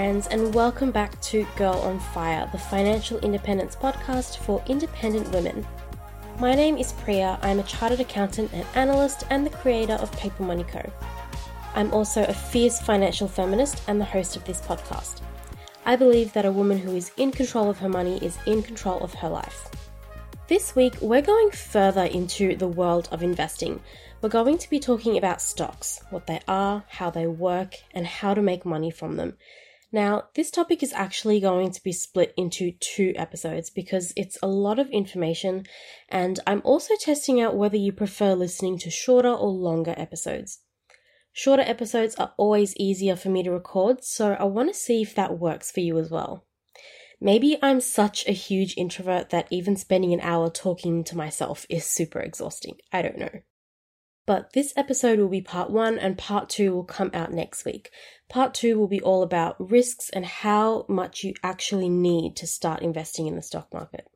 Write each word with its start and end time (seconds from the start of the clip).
friends, 0.00 0.28
and 0.28 0.54
welcome 0.54 0.90
back 0.90 1.20
to 1.20 1.46
Girl 1.56 1.74
on 1.74 2.00
Fire, 2.00 2.48
the 2.52 2.58
financial 2.58 3.18
independence 3.18 3.76
podcast 3.76 4.38
for 4.38 4.62
independent 4.66 5.30
women. 5.30 5.66
My 6.38 6.54
name 6.54 6.78
is 6.78 6.92
Priya. 6.92 7.38
I'm 7.42 7.58
a 7.58 7.64
chartered 7.64 8.00
accountant 8.00 8.50
and 8.54 8.64
analyst 8.74 9.24
and 9.28 9.44
the 9.44 9.50
creator 9.50 9.92
of 9.92 10.10
Paper 10.12 10.42
Money 10.42 10.64
Co. 10.64 10.80
I'm 11.74 11.92
also 11.92 12.24
a 12.24 12.32
fierce 12.32 12.80
financial 12.80 13.28
feminist 13.28 13.82
and 13.88 14.00
the 14.00 14.06
host 14.06 14.36
of 14.36 14.44
this 14.46 14.62
podcast. 14.62 15.20
I 15.84 15.96
believe 15.96 16.32
that 16.32 16.46
a 16.46 16.50
woman 16.50 16.78
who 16.78 16.96
is 16.96 17.12
in 17.18 17.30
control 17.30 17.68
of 17.68 17.78
her 17.80 17.90
money 17.90 18.16
is 18.24 18.38
in 18.46 18.62
control 18.62 19.00
of 19.00 19.12
her 19.12 19.28
life. 19.28 19.68
This 20.48 20.74
week, 20.74 20.94
we're 21.02 21.20
going 21.20 21.50
further 21.50 22.04
into 22.04 22.56
the 22.56 22.68
world 22.68 23.10
of 23.12 23.22
investing. 23.22 23.82
We're 24.22 24.30
going 24.30 24.56
to 24.56 24.70
be 24.70 24.80
talking 24.80 25.18
about 25.18 25.42
stocks, 25.42 26.00
what 26.08 26.26
they 26.26 26.40
are, 26.48 26.84
how 26.88 27.10
they 27.10 27.26
work, 27.26 27.74
and 27.92 28.06
how 28.06 28.32
to 28.32 28.40
make 28.40 28.64
money 28.64 28.90
from 28.90 29.16
them. 29.16 29.36
Now, 29.92 30.28
this 30.34 30.50
topic 30.52 30.82
is 30.82 30.92
actually 30.92 31.40
going 31.40 31.72
to 31.72 31.82
be 31.82 31.92
split 31.92 32.32
into 32.36 32.72
two 32.78 33.12
episodes 33.16 33.70
because 33.70 34.12
it's 34.16 34.38
a 34.40 34.46
lot 34.46 34.78
of 34.78 34.88
information, 34.90 35.66
and 36.08 36.38
I'm 36.46 36.62
also 36.64 36.94
testing 37.00 37.40
out 37.40 37.56
whether 37.56 37.76
you 37.76 37.92
prefer 37.92 38.34
listening 38.34 38.78
to 38.78 38.90
shorter 38.90 39.32
or 39.32 39.48
longer 39.48 39.94
episodes. 39.96 40.60
Shorter 41.32 41.62
episodes 41.62 42.14
are 42.16 42.34
always 42.36 42.76
easier 42.76 43.16
for 43.16 43.30
me 43.30 43.42
to 43.42 43.50
record, 43.50 44.04
so 44.04 44.34
I 44.34 44.44
want 44.44 44.68
to 44.68 44.78
see 44.78 45.02
if 45.02 45.14
that 45.16 45.38
works 45.38 45.72
for 45.72 45.80
you 45.80 45.98
as 45.98 46.10
well. 46.10 46.44
Maybe 47.20 47.58
I'm 47.60 47.80
such 47.80 48.26
a 48.26 48.32
huge 48.32 48.76
introvert 48.76 49.30
that 49.30 49.48
even 49.50 49.76
spending 49.76 50.12
an 50.12 50.20
hour 50.20 50.50
talking 50.50 51.04
to 51.04 51.16
myself 51.16 51.66
is 51.68 51.84
super 51.84 52.20
exhausting. 52.20 52.78
I 52.92 53.02
don't 53.02 53.18
know. 53.18 53.40
But 54.26 54.52
this 54.52 54.72
episode 54.76 55.18
will 55.18 55.28
be 55.28 55.40
part 55.40 55.70
one, 55.70 55.98
and 55.98 56.16
part 56.16 56.48
two 56.48 56.72
will 56.72 56.84
come 56.84 57.10
out 57.12 57.32
next 57.32 57.64
week. 57.64 57.90
Part 58.28 58.54
two 58.54 58.78
will 58.78 58.86
be 58.86 59.00
all 59.00 59.22
about 59.22 59.70
risks 59.70 60.10
and 60.10 60.24
how 60.24 60.84
much 60.88 61.24
you 61.24 61.34
actually 61.42 61.88
need 61.88 62.36
to 62.36 62.46
start 62.46 62.82
investing 62.82 63.26
in 63.26 63.36
the 63.36 63.42
stock 63.42 63.72
market. 63.72 64.06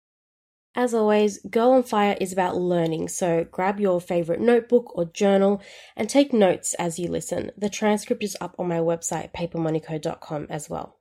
As 0.77 0.93
always, 0.93 1.39
Girl 1.39 1.71
on 1.71 1.85
Fire 1.85 2.17
is 2.21 2.33
about 2.33 2.57
learning, 2.57 3.09
so 3.09 3.45
grab 3.45 3.79
your 3.79 4.01
favorite 4.01 4.41
notebook 4.41 4.97
or 4.97 5.05
journal 5.05 5.63
and 5.97 6.11
take 6.11 6.33
notes 6.33 6.75
as 6.75 6.99
you 6.99 7.09
listen. 7.09 7.53
The 7.57 7.71
transcript 7.71 8.25
is 8.25 8.37
up 8.41 8.57
on 8.59 8.67
my 8.69 8.79
website, 8.79 9.33
papermoneyco.com, 9.33 10.49
as 10.51 10.69
well. 10.69 10.99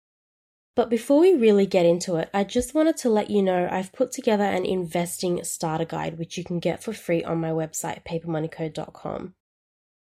But 0.76 0.90
before 0.90 1.20
we 1.20 1.34
really 1.34 1.68
get 1.68 1.86
into 1.86 2.16
it, 2.16 2.30
I 2.34 2.44
just 2.44 2.74
wanted 2.74 2.98
to 2.98 3.10
let 3.10 3.30
you 3.30 3.44
know 3.44 3.70
I've 3.72 3.94
put 3.94 4.12
together 4.12 4.44
an 4.44 4.66
investing 4.66 5.44
starter 5.44 5.86
guide 5.86 6.18
which 6.18 6.38
you 6.38 6.44
can 6.44 6.60
get 6.60 6.82
for 6.82 6.94
free 6.94 7.24
on 7.24 7.40
my 7.40 7.52
website, 7.52 8.04
papermoneyco.com. 8.04 9.36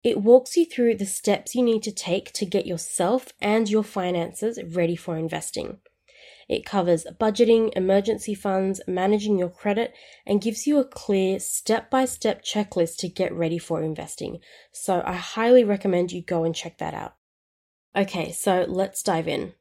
It 0.02 0.22
walks 0.22 0.56
you 0.56 0.66
through 0.66 0.96
the 0.96 1.06
steps 1.06 1.54
you 1.54 1.62
need 1.62 1.82
to 1.84 1.92
take 1.92 2.32
to 2.32 2.46
get 2.46 2.66
yourself 2.66 3.32
and 3.40 3.68
your 3.68 3.82
finances 3.82 4.58
ready 4.62 4.96
for 4.96 5.16
investing. 5.16 5.78
It 6.48 6.66
covers 6.66 7.06
budgeting, 7.20 7.70
emergency 7.76 8.34
funds, 8.34 8.80
managing 8.86 9.38
your 9.38 9.50
credit, 9.50 9.94
and 10.26 10.42
gives 10.42 10.66
you 10.66 10.78
a 10.78 10.84
clear 10.84 11.38
step 11.38 11.90
by 11.90 12.06
step 12.06 12.42
checklist 12.42 12.96
to 12.98 13.08
get 13.08 13.32
ready 13.32 13.58
for 13.58 13.82
investing. 13.82 14.40
So 14.72 15.02
I 15.06 15.14
highly 15.14 15.64
recommend 15.64 16.12
you 16.12 16.22
go 16.22 16.44
and 16.44 16.54
check 16.54 16.78
that 16.78 16.92
out. 16.92 17.14
Okay, 17.94 18.32
so 18.32 18.64
let's 18.68 19.02
dive 19.02 19.28
in. 19.28 19.54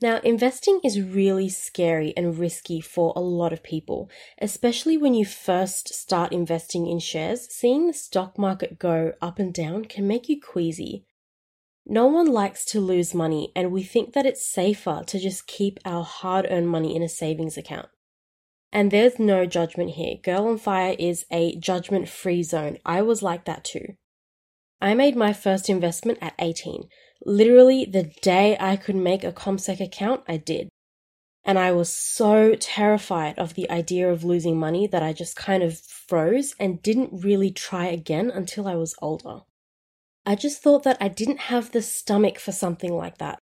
Now, 0.00 0.20
investing 0.24 0.80
is 0.82 1.00
really 1.00 1.48
scary 1.48 2.12
and 2.16 2.38
risky 2.38 2.80
for 2.80 3.12
a 3.14 3.20
lot 3.20 3.52
of 3.52 3.62
people, 3.62 4.10
especially 4.40 4.96
when 4.96 5.14
you 5.14 5.24
first 5.24 5.94
start 5.94 6.32
investing 6.32 6.86
in 6.86 6.98
shares. 6.98 7.46
Seeing 7.50 7.86
the 7.86 7.92
stock 7.92 8.38
market 8.38 8.78
go 8.78 9.12
up 9.22 9.38
and 9.38 9.54
down 9.54 9.84
can 9.84 10.06
make 10.06 10.28
you 10.28 10.40
queasy. 10.40 11.06
No 11.86 12.06
one 12.06 12.26
likes 12.26 12.64
to 12.66 12.80
lose 12.80 13.14
money, 13.14 13.52
and 13.54 13.70
we 13.70 13.82
think 13.82 14.14
that 14.14 14.26
it's 14.26 14.44
safer 14.44 15.02
to 15.06 15.18
just 15.18 15.46
keep 15.46 15.78
our 15.84 16.02
hard 16.02 16.46
earned 16.50 16.68
money 16.68 16.96
in 16.96 17.02
a 17.02 17.08
savings 17.08 17.56
account. 17.56 17.88
And 18.72 18.90
there's 18.90 19.18
no 19.20 19.46
judgment 19.46 19.90
here. 19.90 20.16
Girl 20.22 20.48
on 20.48 20.58
Fire 20.58 20.96
is 20.98 21.24
a 21.30 21.56
judgment 21.56 22.08
free 22.08 22.42
zone. 22.42 22.78
I 22.84 23.02
was 23.02 23.22
like 23.22 23.44
that 23.44 23.64
too. 23.64 23.94
I 24.80 24.94
made 24.94 25.14
my 25.14 25.32
first 25.32 25.70
investment 25.70 26.18
at 26.20 26.34
18. 26.38 26.88
Literally, 27.24 27.84
the 27.84 28.10
day 28.22 28.56
I 28.60 28.76
could 28.76 28.96
make 28.96 29.24
a 29.24 29.32
CommSec 29.32 29.80
account, 29.80 30.22
I 30.28 30.36
did. 30.36 30.68
And 31.44 31.58
I 31.58 31.72
was 31.72 31.90
so 31.90 32.54
terrified 32.54 33.38
of 33.38 33.54
the 33.54 33.70
idea 33.70 34.10
of 34.10 34.24
losing 34.24 34.58
money 34.58 34.86
that 34.86 35.02
I 35.02 35.12
just 35.12 35.36
kind 35.36 35.62
of 35.62 35.78
froze 35.78 36.54
and 36.58 36.82
didn't 36.82 37.22
really 37.22 37.50
try 37.50 37.86
again 37.86 38.30
until 38.30 38.66
I 38.66 38.76
was 38.76 38.94
older. 39.02 39.40
I 40.26 40.36
just 40.36 40.62
thought 40.62 40.84
that 40.84 40.96
I 41.00 41.08
didn't 41.08 41.40
have 41.40 41.72
the 41.72 41.82
stomach 41.82 42.38
for 42.38 42.52
something 42.52 42.94
like 42.94 43.18
that. 43.18 43.38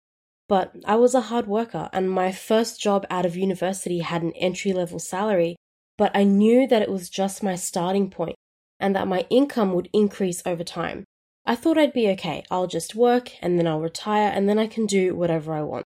But 0.49 0.75
I 0.85 0.97
was 0.97 1.15
a 1.15 1.21
hard 1.21 1.47
worker, 1.47 1.89
and 1.93 2.11
my 2.11 2.33
first 2.33 2.81
job 2.81 3.07
out 3.11 3.27
of 3.27 3.37
university 3.37 4.01
had 4.01 4.23
an 4.23 4.33
entry 4.33 4.73
level 4.73 4.99
salary, 4.99 5.57
but 5.97 6.11
I 6.15 6.25
knew 6.25 6.67
that 6.67 6.83
it 6.83 6.91
was 6.91 7.11
just 7.11 7.43
my 7.43 7.55
starting 7.55 8.11
point 8.11 8.35
and 8.81 8.97
that 8.97 9.07
my 9.07 9.27
income 9.29 9.75
would 9.75 9.91
increase 9.93 10.43
over 10.47 10.65
time. 10.65 11.05
I 11.51 11.57
thought 11.57 11.79
I'd 11.79 11.93
be 11.93 12.09
okay. 12.11 12.45
I'll 12.49 12.69
just 12.69 12.95
work 12.95 13.33
and 13.43 13.59
then 13.59 13.67
I'll 13.67 13.81
retire 13.81 14.31
and 14.33 14.49
then 14.49 14.57
I 14.57 14.69
can 14.69 14.87
do 14.87 15.17
whatever 15.17 15.53
I 15.53 15.63
want. 15.63 15.85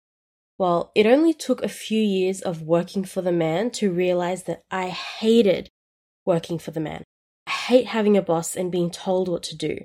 Well, 0.58 0.92
it 0.94 1.06
only 1.06 1.32
took 1.32 1.62
a 1.62 1.68
few 1.68 2.02
years 2.02 2.42
of 2.42 2.60
working 2.60 3.06
for 3.06 3.22
the 3.22 3.32
man 3.32 3.70
to 3.70 3.90
realize 3.90 4.42
that 4.42 4.64
I 4.70 4.88
hated 4.88 5.70
working 6.26 6.58
for 6.58 6.72
the 6.72 6.80
man. 6.80 7.04
I 7.46 7.52
hate 7.52 7.86
having 7.86 8.18
a 8.18 8.22
boss 8.22 8.54
and 8.54 8.70
being 8.70 8.90
told 8.90 9.28
what 9.28 9.42
to 9.44 9.56
do. 9.56 9.78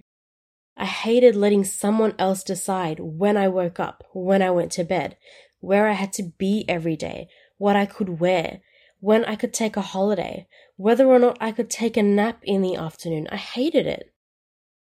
I 0.76 0.84
hated 0.84 1.38
letting 1.38 1.64
someone 1.64 2.16
else 2.20 2.44
decide 2.44 3.00
when 3.00 3.38
I 3.38 3.48
woke 3.48 3.80
up, 3.80 4.04
when 4.12 4.42
I 4.42 4.52
went 4.52 4.74
to 4.74 4.84
bed, 4.84 5.16
where 5.62 5.88
I 5.88 5.94
had 5.94 6.12
to 6.14 6.34
be 6.38 6.66
every 6.68 6.98
day, 6.98 7.30
what 7.58 7.78
I 7.78 7.86
could 7.86 8.20
wear, 8.20 8.60
when 9.00 9.24
I 9.24 9.38
could 9.38 9.54
take 9.54 9.78
a 9.78 9.82
holiday, 9.82 10.48
whether 10.76 11.06
or 11.06 11.18
not 11.18 11.38
I 11.40 11.54
could 11.54 11.70
take 11.70 11.96
a 11.96 12.04
nap 12.04 12.42
in 12.44 12.62
the 12.62 12.76
afternoon. 12.76 13.30
I 13.32 13.38
hated 13.38 13.88
it. 13.88 14.11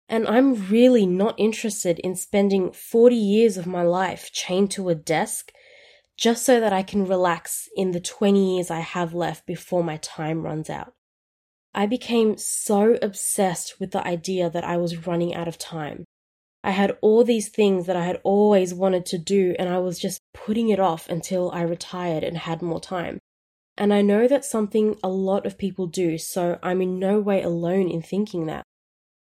And 0.10 0.28
I'm 0.28 0.68
really 0.68 1.06
not 1.06 1.36
interested 1.38 2.00
in 2.00 2.16
spending 2.16 2.72
40 2.72 3.16
years 3.16 3.58
of 3.58 3.68
my 3.68 3.84
life 3.84 4.32
chained 4.32 4.72
to 4.72 4.90
a 4.90 4.96
desk 4.96 5.52
just 6.18 6.46
so 6.46 6.60
that 6.60 6.74
I 6.74 6.82
can 6.82 7.06
relax 7.06 7.70
in 7.76 7.92
the 7.92 8.00
20 8.00 8.56
years 8.56 8.72
I 8.72 8.80
have 8.80 9.14
left 9.14 9.46
before 9.46 9.84
my 9.84 9.98
time 9.98 10.44
runs 10.44 10.70
out. 10.70 10.94
I 11.74 11.86
became 11.86 12.38
so 12.38 12.98
obsessed 13.02 13.80
with 13.80 13.92
the 13.92 14.06
idea 14.06 14.50
that 14.50 14.64
I 14.64 14.78
was 14.78 15.06
running 15.06 15.36
out 15.36 15.48
of 15.48 15.60
time. 15.60 16.06
I 16.64 16.72
had 16.72 16.98
all 17.02 17.24
these 17.24 17.50
things 17.50 17.86
that 17.86 17.96
I 17.96 18.04
had 18.04 18.20
always 18.24 18.74
wanted 18.74 19.06
to 19.08 19.20
do, 19.20 19.56
and 19.60 19.70
I 19.70 19.78
was 19.78 20.00
just 20.00 20.20
putting 20.34 20.70
it 20.70 20.80
off 20.80 21.08
until 21.08 21.52
I 21.52 21.62
retired 21.62 22.24
and 22.24 22.38
had 22.38 22.64
more 22.64 22.82
time. 22.82 23.20
And 23.78 23.94
I 23.94 24.02
know 24.02 24.28
that's 24.28 24.50
something 24.50 24.98
a 25.04 25.08
lot 25.08 25.46
of 25.46 25.60
people 25.60 25.86
do, 25.86 26.18
so 26.18 26.58
I'm 26.64 26.82
in 26.82 26.98
no 26.98 27.20
way 27.20 27.44
alone 27.44 27.90
in 27.90 28.02
thinking 28.02 28.48
that. 28.48 28.64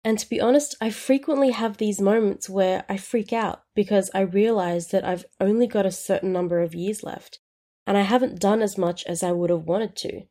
And 0.05 0.19
to 0.19 0.29
be 0.29 0.41
honest, 0.41 0.75
I 0.81 0.89
frequently 0.89 1.51
have 1.51 1.77
these 1.77 2.01
moments 2.01 2.49
where 2.49 2.83
I 2.89 2.97
freak 2.97 3.31
out 3.31 3.63
because 3.73 4.11
I 4.13 4.21
realize 4.21 4.87
that 4.87 5.05
I've 5.05 5.25
only 5.39 5.65
got 5.65 5.85
a 5.85 5.91
certain 5.91 6.33
number 6.33 6.61
of 6.61 6.75
years 6.75 7.03
left 7.03 7.39
and 7.87 7.97
I 7.97 8.01
haven't 8.01 8.39
done 8.39 8.61
as 8.61 8.77
much 8.77 9.05
as 9.05 9.23
I 9.23 9.31
would 9.31 9.49
have 9.49 9.63
wanted 9.63 9.95
to. 9.97 10.23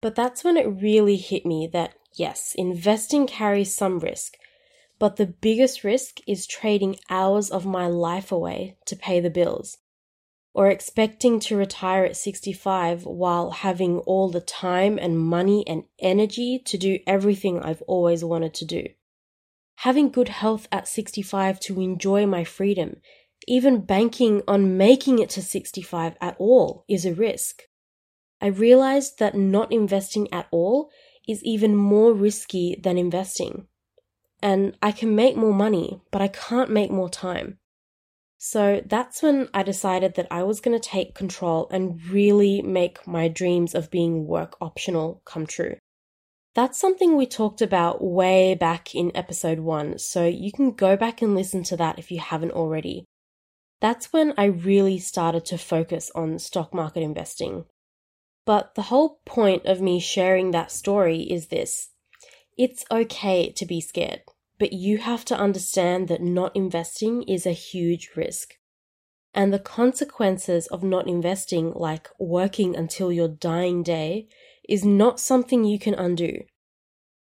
But 0.00 0.14
that's 0.14 0.44
when 0.44 0.56
it 0.56 0.66
really 0.66 1.16
hit 1.16 1.44
me 1.44 1.68
that 1.72 1.94
yes, 2.14 2.54
investing 2.56 3.26
carries 3.26 3.74
some 3.74 3.98
risk, 3.98 4.34
but 4.98 5.16
the 5.16 5.26
biggest 5.26 5.84
risk 5.84 6.20
is 6.26 6.46
trading 6.46 6.96
hours 7.10 7.50
of 7.50 7.66
my 7.66 7.86
life 7.86 8.32
away 8.32 8.78
to 8.86 8.96
pay 8.96 9.20
the 9.20 9.30
bills 9.30 9.78
or 10.56 10.68
expecting 10.68 11.38
to 11.38 11.54
retire 11.54 12.06
at 12.06 12.16
65 12.16 13.04
while 13.04 13.50
having 13.50 13.98
all 13.98 14.30
the 14.30 14.40
time 14.40 14.98
and 14.98 15.18
money 15.18 15.62
and 15.66 15.84
energy 15.98 16.58
to 16.64 16.78
do 16.78 16.98
everything 17.06 17.60
I've 17.60 17.82
always 17.82 18.24
wanted 18.24 18.54
to 18.54 18.64
do. 18.64 18.86
Having 19.80 20.12
good 20.12 20.30
health 20.30 20.66
at 20.72 20.88
65 20.88 21.60
to 21.60 21.82
enjoy 21.82 22.24
my 22.24 22.42
freedom, 22.42 22.96
even 23.46 23.84
banking 23.84 24.40
on 24.48 24.78
making 24.78 25.18
it 25.18 25.28
to 25.30 25.42
65 25.42 26.14
at 26.22 26.36
all 26.38 26.86
is 26.88 27.04
a 27.04 27.12
risk. 27.12 27.64
I 28.40 28.46
realized 28.46 29.18
that 29.18 29.34
not 29.34 29.70
investing 29.70 30.26
at 30.32 30.48
all 30.50 30.90
is 31.28 31.44
even 31.44 31.76
more 31.76 32.14
risky 32.14 32.80
than 32.82 32.96
investing. 32.96 33.66
And 34.40 34.74
I 34.80 34.92
can 34.92 35.14
make 35.14 35.36
more 35.36 35.52
money, 35.52 36.00
but 36.10 36.22
I 36.22 36.28
can't 36.28 36.70
make 36.70 36.90
more 36.90 37.10
time. 37.10 37.58
So 38.38 38.82
that's 38.84 39.22
when 39.22 39.48
I 39.54 39.62
decided 39.62 40.14
that 40.14 40.28
I 40.30 40.42
was 40.42 40.60
going 40.60 40.78
to 40.78 40.88
take 40.88 41.14
control 41.14 41.68
and 41.70 42.00
really 42.06 42.60
make 42.62 43.06
my 43.06 43.28
dreams 43.28 43.74
of 43.74 43.90
being 43.90 44.26
work 44.26 44.56
optional 44.60 45.22
come 45.24 45.46
true. 45.46 45.76
That's 46.54 46.78
something 46.78 47.16
we 47.16 47.26
talked 47.26 47.60
about 47.60 48.02
way 48.02 48.54
back 48.54 48.94
in 48.94 49.14
episode 49.14 49.60
one, 49.60 49.98
so 49.98 50.26
you 50.26 50.50
can 50.52 50.72
go 50.72 50.96
back 50.96 51.20
and 51.20 51.34
listen 51.34 51.62
to 51.64 51.76
that 51.76 51.98
if 51.98 52.10
you 52.10 52.18
haven't 52.18 52.52
already. 52.52 53.04
That's 53.80 54.12
when 54.12 54.32
I 54.38 54.44
really 54.46 54.98
started 54.98 55.44
to 55.46 55.58
focus 55.58 56.10
on 56.14 56.38
stock 56.38 56.72
market 56.72 57.02
investing. 57.02 57.66
But 58.46 58.74
the 58.74 58.82
whole 58.82 59.20
point 59.26 59.66
of 59.66 59.82
me 59.82 60.00
sharing 60.00 60.52
that 60.52 60.70
story 60.70 61.20
is 61.22 61.48
this 61.48 61.90
it's 62.56 62.86
okay 62.90 63.52
to 63.52 63.66
be 63.66 63.82
scared. 63.82 64.22
But 64.58 64.72
you 64.72 64.98
have 64.98 65.24
to 65.26 65.36
understand 65.36 66.08
that 66.08 66.22
not 66.22 66.56
investing 66.56 67.22
is 67.24 67.46
a 67.46 67.52
huge 67.52 68.10
risk. 68.16 68.54
And 69.34 69.52
the 69.52 69.58
consequences 69.58 70.66
of 70.68 70.82
not 70.82 71.06
investing, 71.06 71.72
like 71.74 72.08
working 72.18 72.74
until 72.74 73.12
your 73.12 73.28
dying 73.28 73.82
day, 73.82 74.28
is 74.66 74.84
not 74.84 75.20
something 75.20 75.64
you 75.64 75.78
can 75.78 75.94
undo. 75.94 76.44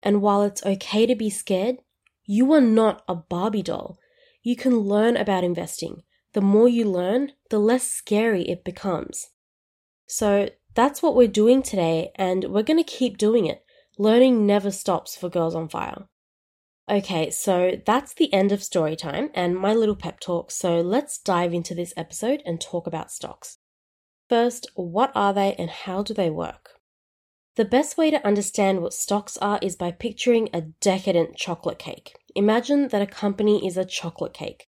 And 0.01 0.21
while 0.21 0.43
it's 0.43 0.65
okay 0.65 1.05
to 1.05 1.15
be 1.15 1.29
scared, 1.29 1.77
you 2.25 2.51
are 2.53 2.61
not 2.61 3.03
a 3.07 3.15
Barbie 3.15 3.63
doll. 3.63 3.97
You 4.41 4.55
can 4.55 4.79
learn 4.79 5.17
about 5.17 5.43
investing. 5.43 6.03
The 6.33 6.41
more 6.41 6.69
you 6.69 6.85
learn, 6.85 7.33
the 7.49 7.59
less 7.59 7.91
scary 7.91 8.43
it 8.43 8.63
becomes. 8.63 9.27
So 10.05 10.49
that's 10.75 11.01
what 11.01 11.15
we're 11.15 11.27
doing 11.27 11.61
today, 11.61 12.11
and 12.15 12.45
we're 12.45 12.63
going 12.63 12.81
to 12.81 12.89
keep 12.89 13.17
doing 13.17 13.47
it. 13.47 13.65
Learning 13.97 14.45
never 14.45 14.71
stops 14.71 15.17
for 15.17 15.27
Girls 15.27 15.55
on 15.55 15.67
Fire. 15.67 16.07
Okay, 16.89 17.29
so 17.29 17.81
that's 17.85 18.13
the 18.13 18.33
end 18.33 18.53
of 18.53 18.63
story 18.63 18.95
time 18.95 19.29
and 19.33 19.57
my 19.57 19.73
little 19.73 19.95
pep 19.95 20.21
talk. 20.21 20.51
So 20.51 20.79
let's 20.79 21.17
dive 21.17 21.53
into 21.53 21.75
this 21.75 21.93
episode 21.97 22.41
and 22.45 22.61
talk 22.61 22.87
about 22.87 23.11
stocks. 23.11 23.57
First, 24.29 24.69
what 24.75 25.11
are 25.13 25.33
they 25.33 25.53
and 25.55 25.69
how 25.69 26.01
do 26.01 26.13
they 26.13 26.29
work? 26.29 26.79
The 27.57 27.65
best 27.65 27.97
way 27.97 28.11
to 28.11 28.25
understand 28.25 28.81
what 28.81 28.93
stocks 28.93 29.37
are 29.39 29.59
is 29.61 29.75
by 29.75 29.91
picturing 29.91 30.47
a 30.53 30.61
decadent 30.61 31.35
chocolate 31.35 31.79
cake. 31.79 32.15
Imagine 32.35 32.87
that 32.89 33.01
a 33.01 33.07
company 33.07 33.65
is 33.65 33.77
a 33.77 33.85
chocolate 33.85 34.33
cake. 34.33 34.67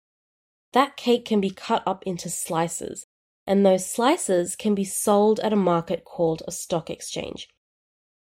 That 0.72 0.96
cake 0.96 1.24
can 1.24 1.40
be 1.40 1.50
cut 1.50 1.82
up 1.86 2.02
into 2.04 2.28
slices, 2.28 3.06
and 3.46 3.64
those 3.64 3.88
slices 3.88 4.56
can 4.56 4.74
be 4.74 4.84
sold 4.84 5.40
at 5.40 5.52
a 5.52 5.56
market 5.56 6.04
called 6.04 6.42
a 6.46 6.52
stock 6.52 6.90
exchange. 6.90 7.48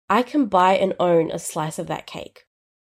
I 0.09 0.23
can 0.23 0.47
buy 0.47 0.77
and 0.77 0.95
own 0.99 1.31
a 1.31 1.39
slice 1.39 1.79
of 1.79 1.87
that 1.87 2.07
cake. 2.07 2.46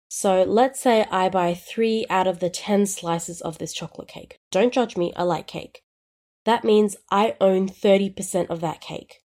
So 0.09 0.45
let's 0.45 0.81
say 0.81 1.07
I 1.11 1.29
buy 1.29 1.55
three 1.55 2.07
out 2.09 2.27
of 2.27 2.41
the 2.41 2.51
10 2.51 2.87
slices 2.87 3.41
of 3.41 3.59
this 3.59 3.73
chocolate 3.73 4.09
cake. 4.09 4.39
Don't 4.51 4.73
judge 4.73 4.97
me, 4.97 5.13
I 5.17 5.23
like 5.25 5.47
cake. 5.47 5.83
That 6.45 6.65
means 6.65 6.97
I 7.11 7.37
own 7.41 7.69
30% 7.69 8.51
of 8.51 8.61
that 8.61 8.81
cake. 8.81 9.21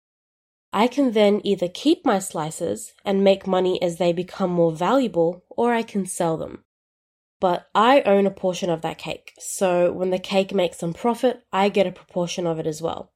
I 0.71 0.87
can 0.87 1.11
then 1.11 1.41
either 1.43 1.67
keep 1.67 2.05
my 2.05 2.19
slices 2.19 2.93
and 3.03 3.23
make 3.23 3.47
money 3.47 3.81
as 3.81 3.97
they 3.97 4.13
become 4.13 4.51
more 4.51 4.71
valuable, 4.71 5.43
or 5.49 5.73
I 5.73 5.81
can 5.81 6.05
sell 6.05 6.37
them. 6.37 6.63
But 7.39 7.67
I 7.73 8.01
own 8.01 8.27
a 8.27 8.31
portion 8.31 8.69
of 8.69 8.81
that 8.81 8.97
cake, 8.97 9.33
so 9.39 9.91
when 9.91 10.11
the 10.11 10.19
cake 10.19 10.53
makes 10.53 10.77
some 10.77 10.93
profit, 10.93 11.41
I 11.51 11.69
get 11.69 11.87
a 11.87 11.91
proportion 11.91 12.45
of 12.45 12.59
it 12.59 12.67
as 12.67 12.81
well. 12.81 13.11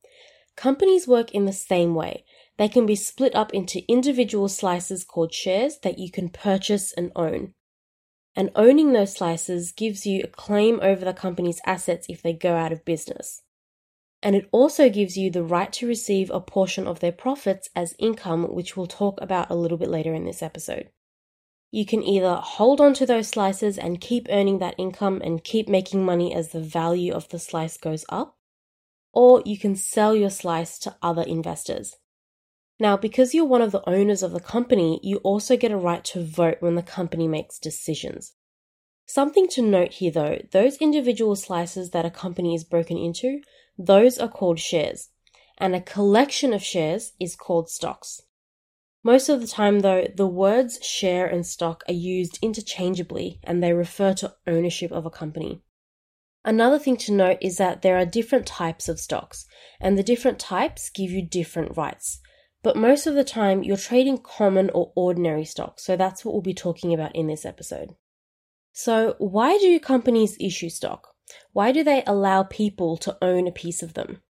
Companies 0.56 1.08
work 1.08 1.32
in 1.32 1.46
the 1.46 1.54
same 1.54 1.94
way. 1.94 2.26
They 2.58 2.68
can 2.68 2.86
be 2.86 2.96
split 2.96 3.36
up 3.36 3.54
into 3.54 3.90
individual 3.92 4.48
slices 4.48 5.04
called 5.04 5.34
shares 5.34 5.80
that 5.80 6.00
you 6.00 6.12
can 6.12 6.30
purchase 6.30 6.94
and 6.94 7.12
own. 7.16 7.54
And 8.36 8.52
owning 8.56 8.94
those 8.94 9.14
slices 9.14 9.72
gives 9.72 10.06
you 10.06 10.24
a 10.24 10.28
claim 10.28 10.80
over 10.82 11.06
the 11.06 11.14
company's 11.14 11.62
assets 11.66 12.08
if 12.10 12.22
they 12.22 12.34
go 12.34 12.56
out 12.56 12.72
of 12.72 12.86
business 12.86 13.42
and 14.24 14.38
it 14.38 14.48
also 14.54 14.90
gives 14.90 15.18
you 15.18 15.30
the 15.30 15.44
right 15.44 15.72
to 15.74 15.86
receive 15.86 16.32
a 16.32 16.40
portion 16.40 16.88
of 16.88 17.02
their 17.02 17.12
profits 17.12 17.70
as 17.76 17.94
income, 18.00 18.44
which 18.44 18.78
we'll 18.78 18.88
talk 18.88 19.20
about 19.22 19.50
a 19.50 19.56
little 19.56 19.78
bit 19.78 19.90
later 19.90 20.14
in 20.14 20.24
this 20.24 20.42
episode. 20.42 20.90
You 21.72 21.86
can 21.86 22.02
either 22.02 22.36
hold 22.36 22.80
on 22.80 22.94
to 22.96 23.06
those 23.06 23.28
slices 23.28 23.78
and 23.78 24.00
keep 24.00 24.28
earning 24.30 24.60
that 24.60 24.76
income 24.78 25.22
and 25.24 25.44
keep 25.44 25.68
making 25.68 26.06
money 26.06 26.34
as 26.34 26.50
the 26.50 26.62
value 26.62 27.12
of 27.12 27.28
the 27.30 27.40
slice 27.40 27.76
goes 27.76 28.06
up, 28.08 28.38
or 29.12 29.44
you 29.46 29.58
can 29.58 29.76
sell 29.76 30.16
your 30.16 30.30
slice 30.30 30.80
to 30.80 30.96
other 31.02 31.24
investors. 31.24 31.98
Now, 32.84 32.98
because 32.98 33.34
you're 33.34 33.46
one 33.46 33.62
of 33.62 33.72
the 33.72 33.90
owners 33.90 34.24
of 34.24 34.34
the 34.34 34.42
company, 34.42 35.00
you 35.02 35.20
also 35.20 35.56
get 35.56 35.72
a 35.72 35.78
right 35.78 36.04
to 36.04 36.22
vote 36.22 36.58
when 36.60 36.76
the 36.76 36.84
company 36.84 37.30
makes 37.30 37.58
decisions. 37.58 38.34
Something 39.06 39.48
to 39.52 39.62
note 39.62 39.94
here 39.94 40.12
though, 40.12 40.42
those 40.52 40.76
individual 40.76 41.38
slices 41.38 41.92
that 41.92 42.06
a 42.06 42.12
company 42.12 42.54
is 42.54 42.66
broken 42.66 42.98
into 42.98 43.40
those 43.78 44.18
are 44.18 44.28
called 44.28 44.60
shares, 44.60 45.12
and 45.58 45.74
a 45.74 45.80
collection 45.80 46.52
of 46.52 46.62
shares 46.62 47.14
is 47.22 47.38
called 47.38 47.70
stocks. 47.70 48.24
Most 49.02 49.30
of 49.30 49.40
the 49.40 49.48
time, 49.48 49.80
though, 49.80 50.06
the 50.14 50.28
words 50.28 50.86
share 50.86 51.26
and 51.26 51.46
stock 51.46 51.86
are 51.88 51.94
used 51.94 52.38
interchangeably 52.42 53.40
and 53.46 53.64
they 53.64 53.72
refer 53.72 54.14
to 54.16 54.36
ownership 54.46 54.92
of 54.92 55.06
a 55.06 55.10
company. 55.10 55.62
Another 56.44 56.80
thing 56.80 56.98
to 56.98 57.14
note 57.14 57.38
is 57.40 57.56
that 57.56 57.82
there 57.82 57.96
are 57.96 58.06
different 58.06 58.46
types 58.46 58.90
of 58.90 59.00
stocks, 59.00 59.46
and 59.80 59.98
the 59.98 60.04
different 60.04 60.38
types 60.38 60.90
give 60.90 61.12
you 61.12 61.26
different 61.26 61.78
rights. 61.78 62.20
But 62.64 62.78
most 62.78 63.06
of 63.06 63.16
the 63.16 63.26
time, 63.26 63.62
you're 63.62 63.76
trading 63.76 64.20
common 64.20 64.70
or 64.74 64.94
ordinary 64.96 65.44
stocks, 65.44 65.84
so 65.84 65.98
that's 65.98 66.24
what 66.24 66.34
we'll 66.34 66.42
be 66.42 66.54
talking 66.54 66.94
about 66.94 67.16
in 67.16 67.28
this 67.28 67.46
episode. 67.46 67.96
So, 68.72 69.16
why 69.20 69.58
do 69.58 69.80
companies 69.80 70.38
issue 70.40 70.70
stock? 70.70 71.10
Why 71.52 71.74
do 71.74 71.84
they 71.84 72.04
allow 72.08 72.44
people 72.44 72.96
to 72.98 73.18
own 73.22 73.48
a 73.48 73.52
piece 73.52 73.84
of 73.84 73.94
them? 73.94 74.22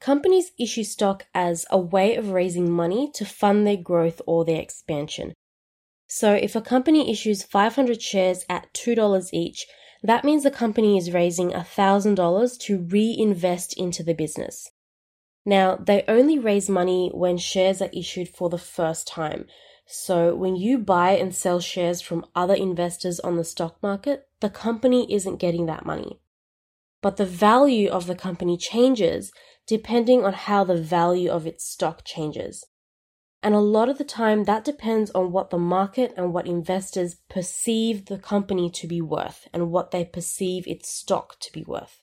Companies 0.00 0.52
issue 0.58 0.84
stock 0.84 1.26
as 1.34 1.66
a 1.70 1.78
way 1.78 2.16
of 2.16 2.30
raising 2.30 2.72
money 2.72 3.10
to 3.14 3.26
fund 3.26 3.66
their 3.66 3.76
growth 3.76 4.22
or 4.26 4.46
their 4.46 4.60
expansion. 4.60 5.34
So, 6.08 6.32
if 6.32 6.56
a 6.56 6.62
company 6.62 7.12
issues 7.12 7.42
500 7.42 8.00
shares 8.00 8.44
at 8.48 8.72
$2 8.72 9.28
each, 9.34 9.66
that 10.02 10.24
means 10.24 10.42
the 10.42 10.50
company 10.50 10.96
is 10.96 11.12
raising 11.12 11.50
$1,000 11.50 12.58
to 12.58 12.78
reinvest 12.78 13.78
into 13.78 14.02
the 14.02 14.14
business. 14.14 14.70
Now, 15.44 15.76
they 15.76 16.04
only 16.06 16.38
raise 16.38 16.68
money 16.68 17.10
when 17.14 17.38
shares 17.38 17.80
are 17.80 17.90
issued 17.92 18.28
for 18.28 18.50
the 18.50 18.58
first 18.58 19.06
time. 19.06 19.46
So, 19.86 20.34
when 20.36 20.54
you 20.54 20.78
buy 20.78 21.12
and 21.12 21.34
sell 21.34 21.60
shares 21.60 22.00
from 22.00 22.26
other 22.34 22.54
investors 22.54 23.18
on 23.20 23.36
the 23.36 23.44
stock 23.44 23.82
market, 23.82 24.28
the 24.40 24.50
company 24.50 25.12
isn't 25.12 25.40
getting 25.40 25.66
that 25.66 25.86
money. 25.86 26.20
But 27.02 27.16
the 27.16 27.26
value 27.26 27.88
of 27.88 28.06
the 28.06 28.14
company 28.14 28.56
changes 28.56 29.32
depending 29.66 30.24
on 30.24 30.32
how 30.32 30.64
the 30.64 30.76
value 30.76 31.30
of 31.30 31.46
its 31.46 31.64
stock 31.64 32.04
changes. 32.04 32.64
And 33.42 33.54
a 33.54 33.60
lot 33.60 33.88
of 33.88 33.96
the 33.96 34.04
time, 34.04 34.44
that 34.44 34.64
depends 34.64 35.10
on 35.12 35.32
what 35.32 35.50
the 35.50 35.58
market 35.58 36.12
and 36.16 36.34
what 36.34 36.46
investors 36.46 37.16
perceive 37.30 38.06
the 38.06 38.18
company 38.18 38.68
to 38.70 38.86
be 38.86 39.00
worth 39.00 39.48
and 39.52 39.70
what 39.70 39.92
they 39.92 40.04
perceive 40.04 40.66
its 40.66 40.90
stock 40.90 41.38
to 41.40 41.52
be 41.52 41.64
worth. 41.64 42.02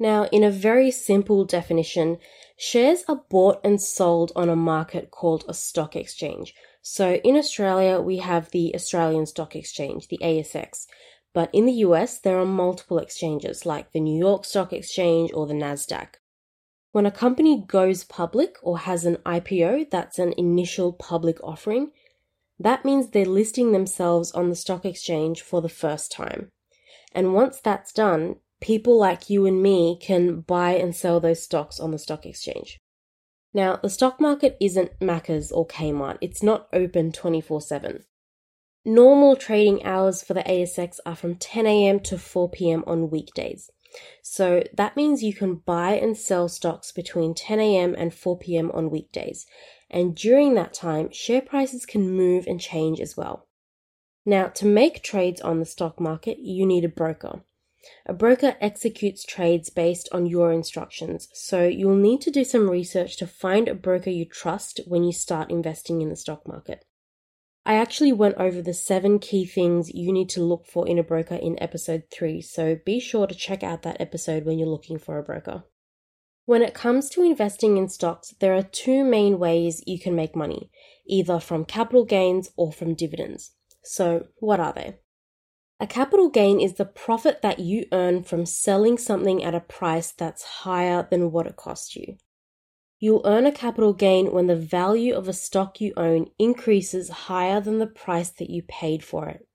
Now, 0.00 0.24
in 0.32 0.42
a 0.42 0.50
very 0.50 0.90
simple 0.90 1.44
definition, 1.44 2.16
shares 2.56 3.04
are 3.06 3.22
bought 3.28 3.60
and 3.62 3.80
sold 3.80 4.32
on 4.34 4.48
a 4.48 4.56
market 4.56 5.10
called 5.10 5.44
a 5.46 5.52
stock 5.52 5.94
exchange. 5.94 6.54
So 6.80 7.16
in 7.16 7.36
Australia, 7.36 8.00
we 8.00 8.16
have 8.16 8.50
the 8.50 8.74
Australian 8.74 9.26
Stock 9.26 9.54
Exchange, 9.54 10.08
the 10.08 10.18
ASX, 10.22 10.86
but 11.34 11.50
in 11.52 11.66
the 11.66 11.84
US, 11.84 12.18
there 12.18 12.38
are 12.38 12.46
multiple 12.46 12.98
exchanges 12.98 13.66
like 13.66 13.92
the 13.92 14.00
New 14.00 14.18
York 14.18 14.46
Stock 14.46 14.72
Exchange 14.72 15.30
or 15.34 15.46
the 15.46 15.54
NASDAQ. 15.54 16.14
When 16.92 17.04
a 17.04 17.10
company 17.10 17.62
goes 17.68 18.02
public 18.02 18.56
or 18.62 18.78
has 18.78 19.04
an 19.04 19.18
IPO, 19.26 19.90
that's 19.90 20.18
an 20.18 20.32
initial 20.38 20.94
public 20.94 21.36
offering, 21.44 21.92
that 22.58 22.86
means 22.86 23.10
they're 23.10 23.26
listing 23.26 23.72
themselves 23.72 24.32
on 24.32 24.48
the 24.48 24.56
stock 24.56 24.86
exchange 24.86 25.42
for 25.42 25.60
the 25.60 25.68
first 25.68 26.10
time. 26.10 26.50
And 27.14 27.34
once 27.34 27.60
that's 27.60 27.92
done, 27.92 28.36
people 28.60 28.98
like 28.98 29.30
you 29.30 29.46
and 29.46 29.62
me 29.62 29.98
can 30.00 30.40
buy 30.40 30.72
and 30.72 30.94
sell 30.94 31.20
those 31.20 31.42
stocks 31.42 31.80
on 31.80 31.90
the 31.90 31.98
stock 31.98 32.26
exchange. 32.26 32.78
Now, 33.52 33.76
the 33.76 33.90
stock 33.90 34.20
market 34.20 34.56
isn't 34.60 34.98
Macca's 35.00 35.50
or 35.50 35.66
Kmart. 35.66 36.18
It's 36.20 36.42
not 36.42 36.68
open 36.72 37.10
24 37.10 37.60
7. 37.60 38.04
Normal 38.84 39.36
trading 39.36 39.84
hours 39.84 40.22
for 40.22 40.34
the 40.34 40.42
ASX 40.42 41.00
are 41.04 41.16
from 41.16 41.34
10 41.34 41.66
a.m. 41.66 42.00
to 42.00 42.16
4 42.16 42.50
p.m. 42.50 42.84
on 42.86 43.10
weekdays. 43.10 43.70
So 44.22 44.62
that 44.74 44.96
means 44.96 45.22
you 45.22 45.34
can 45.34 45.56
buy 45.56 45.92
and 45.92 46.16
sell 46.16 46.48
stocks 46.48 46.92
between 46.92 47.34
10 47.34 47.60
a.m. 47.60 47.94
and 47.98 48.14
4 48.14 48.38
p.m. 48.38 48.70
on 48.72 48.90
weekdays. 48.90 49.46
And 49.90 50.14
during 50.14 50.54
that 50.54 50.72
time, 50.72 51.10
share 51.10 51.42
prices 51.42 51.84
can 51.84 52.10
move 52.10 52.46
and 52.46 52.60
change 52.60 53.00
as 53.00 53.16
well. 53.16 53.48
Now, 54.24 54.46
to 54.46 54.66
make 54.66 55.02
trades 55.02 55.40
on 55.40 55.58
the 55.58 55.66
stock 55.66 55.98
market, 55.98 56.38
you 56.38 56.64
need 56.64 56.84
a 56.84 56.88
broker. 56.88 57.42
A 58.06 58.12
broker 58.12 58.56
executes 58.60 59.24
trades 59.24 59.70
based 59.70 60.08
on 60.12 60.26
your 60.26 60.52
instructions, 60.52 61.28
so 61.32 61.64
you'll 61.64 61.94
need 61.96 62.20
to 62.22 62.30
do 62.30 62.44
some 62.44 62.68
research 62.68 63.16
to 63.16 63.26
find 63.26 63.68
a 63.68 63.74
broker 63.74 64.10
you 64.10 64.24
trust 64.24 64.80
when 64.86 65.02
you 65.02 65.12
start 65.12 65.50
investing 65.50 66.02
in 66.02 66.10
the 66.10 66.16
stock 66.16 66.46
market. 66.46 66.84
I 67.64 67.74
actually 67.74 68.12
went 68.12 68.36
over 68.36 68.62
the 68.62 68.74
seven 68.74 69.18
key 69.18 69.44
things 69.44 69.94
you 69.94 70.12
need 70.12 70.28
to 70.30 70.42
look 70.42 70.66
for 70.66 70.88
in 70.88 70.98
a 70.98 71.02
broker 71.02 71.36
in 71.36 71.62
episode 71.62 72.04
3, 72.10 72.40
so 72.40 72.78
be 72.84 73.00
sure 73.00 73.26
to 73.26 73.34
check 73.34 73.62
out 73.62 73.82
that 73.82 74.00
episode 74.00 74.44
when 74.44 74.58
you're 74.58 74.68
looking 74.68 74.98
for 74.98 75.18
a 75.18 75.22
broker. 75.22 75.64
When 76.46 76.62
it 76.62 76.74
comes 76.74 77.08
to 77.10 77.22
investing 77.22 77.76
in 77.76 77.88
stocks, 77.88 78.34
there 78.40 78.54
are 78.54 78.62
two 78.62 79.04
main 79.04 79.38
ways 79.38 79.84
you 79.86 80.00
can 80.00 80.16
make 80.16 80.34
money 80.34 80.70
either 81.06 81.40
from 81.40 81.64
capital 81.64 82.04
gains 82.04 82.50
or 82.56 82.72
from 82.72 82.94
dividends. 82.94 83.52
So, 83.82 84.26
what 84.38 84.60
are 84.60 84.72
they? 84.72 84.96
A 85.82 85.86
capital 85.86 86.28
gain 86.28 86.60
is 86.60 86.74
the 86.74 86.84
profit 86.84 87.40
that 87.40 87.58
you 87.58 87.86
earn 87.90 88.22
from 88.22 88.44
selling 88.44 88.98
something 88.98 89.42
at 89.42 89.54
a 89.54 89.60
price 89.60 90.12
that's 90.12 90.44
higher 90.44 91.08
than 91.10 91.32
what 91.32 91.46
it 91.46 91.56
cost 91.56 91.96
you. 91.96 92.18
You'll 92.98 93.22
earn 93.24 93.46
a 93.46 93.52
capital 93.52 93.94
gain 93.94 94.30
when 94.30 94.46
the 94.46 94.56
value 94.56 95.14
of 95.14 95.26
a 95.26 95.32
stock 95.32 95.80
you 95.80 95.94
own 95.96 96.30
increases 96.38 97.08
higher 97.08 97.62
than 97.62 97.78
the 97.78 97.86
price 97.86 98.28
that 98.28 98.50
you 98.50 98.62
paid 98.62 99.02
for 99.02 99.28
it. 99.28 99.48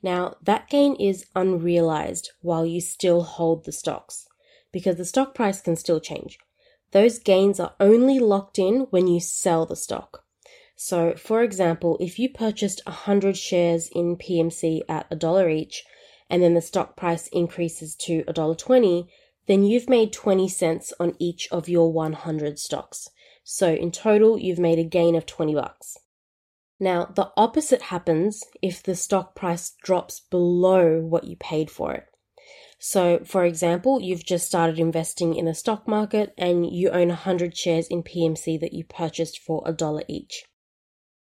Now, 0.00 0.36
that 0.42 0.70
gain 0.70 0.94
is 0.94 1.26
unrealized 1.34 2.30
while 2.40 2.64
you 2.64 2.80
still 2.80 3.24
hold 3.24 3.64
the 3.64 3.72
stocks. 3.72 4.28
because 4.70 4.96
the 4.96 5.04
stock 5.04 5.36
price 5.36 5.60
can 5.60 5.76
still 5.76 6.00
change. 6.00 6.36
Those 6.90 7.20
gains 7.20 7.60
are 7.60 7.76
only 7.78 8.18
locked 8.18 8.58
in 8.58 8.88
when 8.90 9.06
you 9.06 9.20
sell 9.20 9.66
the 9.66 9.76
stock. 9.76 10.23
So, 10.86 11.14
for 11.14 11.42
example, 11.42 11.96
if 11.98 12.18
you 12.18 12.28
purchased 12.28 12.82
100 12.84 13.38
shares 13.38 13.88
in 13.88 14.18
PMC 14.18 14.82
at 14.86 15.06
a 15.10 15.16
dollar 15.16 15.48
each, 15.48 15.82
and 16.28 16.42
then 16.42 16.52
the 16.52 16.60
stock 16.60 16.94
price 16.94 17.26
increases 17.28 17.96
to 18.00 18.22
$1.20, 18.24 19.08
then 19.46 19.64
you've 19.64 19.88
made 19.88 20.12
20 20.12 20.46
cents 20.46 20.92
on 21.00 21.16
each 21.18 21.48
of 21.50 21.70
your 21.70 21.90
100 21.90 22.58
stocks. 22.58 23.08
So 23.42 23.72
in 23.72 23.92
total, 23.92 24.38
you've 24.38 24.58
made 24.58 24.78
a 24.78 24.84
gain 24.84 25.14
of 25.14 25.24
20 25.24 25.54
bucks. 25.54 25.96
Now, 26.78 27.06
the 27.06 27.32
opposite 27.34 27.84
happens 27.84 28.42
if 28.60 28.82
the 28.82 28.94
stock 28.94 29.34
price 29.34 29.72
drops 29.82 30.20
below 30.20 31.00
what 31.00 31.24
you 31.24 31.36
paid 31.36 31.70
for 31.70 31.94
it. 31.94 32.04
So, 32.78 33.20
for 33.24 33.46
example, 33.46 34.02
you've 34.02 34.26
just 34.26 34.46
started 34.46 34.78
investing 34.78 35.34
in 35.34 35.46
the 35.46 35.54
stock 35.54 35.88
market 35.88 36.34
and 36.36 36.70
you 36.70 36.90
own 36.90 37.08
100 37.08 37.56
shares 37.56 37.88
in 37.88 38.02
PMC 38.02 38.60
that 38.60 38.74
you 38.74 38.84
purchased 38.84 39.38
for 39.38 39.62
a 39.64 39.72
dollar 39.72 40.02
each. 40.08 40.44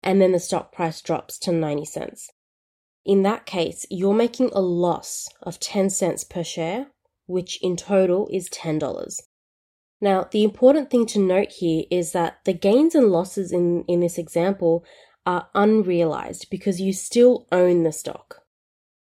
And 0.09 0.23
then 0.23 0.33
the 0.33 0.41
stock 0.41 0.73
price 0.73 1.03
drops 1.03 1.39
to 1.41 1.53
90 1.53 1.85
cents. 1.85 2.31
In 3.05 3.25
that 3.25 3.45
case, 3.45 3.85
you're 3.91 4.15
making 4.15 4.49
a 4.55 4.61
loss 4.63 5.29
of 5.43 5.61
10 5.61 5.91
cents 5.91 6.25
per 6.25 6.43
share, 6.43 6.87
which 7.27 7.59
in 7.61 7.77
total 7.77 8.27
is 8.33 8.49
$10. 8.49 9.21
Now, 10.01 10.27
the 10.31 10.45
important 10.45 10.89
thing 10.91 11.05
to 11.09 11.19
note 11.19 11.53
here 11.53 11.85
is 11.91 12.13
that 12.13 12.39
the 12.47 12.55
gains 12.55 12.95
and 12.95 13.11
losses 13.11 13.53
in, 13.53 13.85
in 13.87 14.01
this 14.01 14.17
example 14.17 14.83
are 15.27 15.51
unrealized 15.55 16.49
because 16.51 16.81
you 16.81 16.95
still 16.95 17.47
own 17.53 17.83
the 17.83 17.93
stock. 17.93 18.45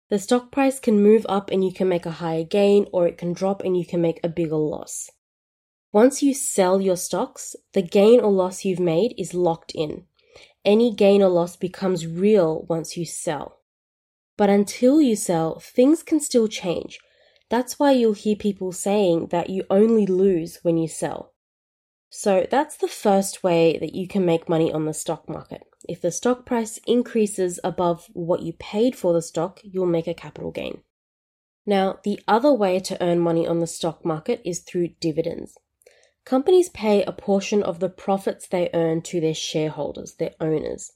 The 0.08 0.18
stock 0.18 0.50
price 0.50 0.80
can 0.80 1.02
move 1.02 1.26
up 1.28 1.50
and 1.50 1.62
you 1.62 1.74
can 1.74 1.90
make 1.90 2.06
a 2.06 2.22
higher 2.22 2.44
gain, 2.44 2.86
or 2.90 3.06
it 3.06 3.18
can 3.18 3.34
drop 3.34 3.62
and 3.62 3.76
you 3.76 3.84
can 3.84 4.00
make 4.00 4.20
a 4.24 4.30
bigger 4.30 4.56
loss. 4.56 5.10
Once 5.92 6.22
you 6.22 6.32
sell 6.32 6.80
your 6.80 6.96
stocks, 6.96 7.54
the 7.74 7.82
gain 7.82 8.18
or 8.18 8.32
loss 8.32 8.64
you've 8.64 8.80
made 8.80 9.14
is 9.18 9.34
locked 9.34 9.72
in. 9.74 10.06
Any 10.66 10.92
gain 10.92 11.22
or 11.22 11.28
loss 11.28 11.54
becomes 11.56 12.08
real 12.08 12.66
once 12.68 12.96
you 12.96 13.06
sell. 13.06 13.60
But 14.36 14.50
until 14.50 15.00
you 15.00 15.14
sell, 15.14 15.60
things 15.60 16.02
can 16.02 16.18
still 16.18 16.48
change. 16.48 16.98
That's 17.48 17.78
why 17.78 17.92
you'll 17.92 18.14
hear 18.14 18.34
people 18.34 18.72
saying 18.72 19.28
that 19.28 19.48
you 19.48 19.64
only 19.70 20.06
lose 20.06 20.58
when 20.62 20.76
you 20.76 20.88
sell. 20.88 21.32
So 22.10 22.46
that's 22.50 22.76
the 22.76 22.88
first 22.88 23.44
way 23.44 23.78
that 23.78 23.94
you 23.94 24.08
can 24.08 24.26
make 24.26 24.48
money 24.48 24.72
on 24.72 24.86
the 24.86 24.92
stock 24.92 25.28
market. 25.28 25.62
If 25.88 26.00
the 26.00 26.10
stock 26.10 26.44
price 26.44 26.80
increases 26.86 27.60
above 27.62 28.08
what 28.12 28.42
you 28.42 28.52
paid 28.52 28.96
for 28.96 29.12
the 29.12 29.22
stock, 29.22 29.60
you'll 29.62 29.86
make 29.86 30.08
a 30.08 30.14
capital 30.14 30.50
gain. 30.50 30.82
Now, 31.64 31.98
the 32.02 32.20
other 32.26 32.52
way 32.52 32.80
to 32.80 33.00
earn 33.02 33.20
money 33.20 33.46
on 33.46 33.60
the 33.60 33.66
stock 33.66 34.04
market 34.04 34.40
is 34.44 34.60
through 34.60 34.94
dividends. 35.00 35.56
Companies 36.26 36.68
pay 36.68 37.04
a 37.04 37.12
portion 37.12 37.62
of 37.62 37.78
the 37.78 37.88
profits 37.88 38.48
they 38.48 38.68
earn 38.74 39.00
to 39.02 39.20
their 39.20 39.32
shareholders, 39.32 40.14
their 40.14 40.34
owners. 40.40 40.92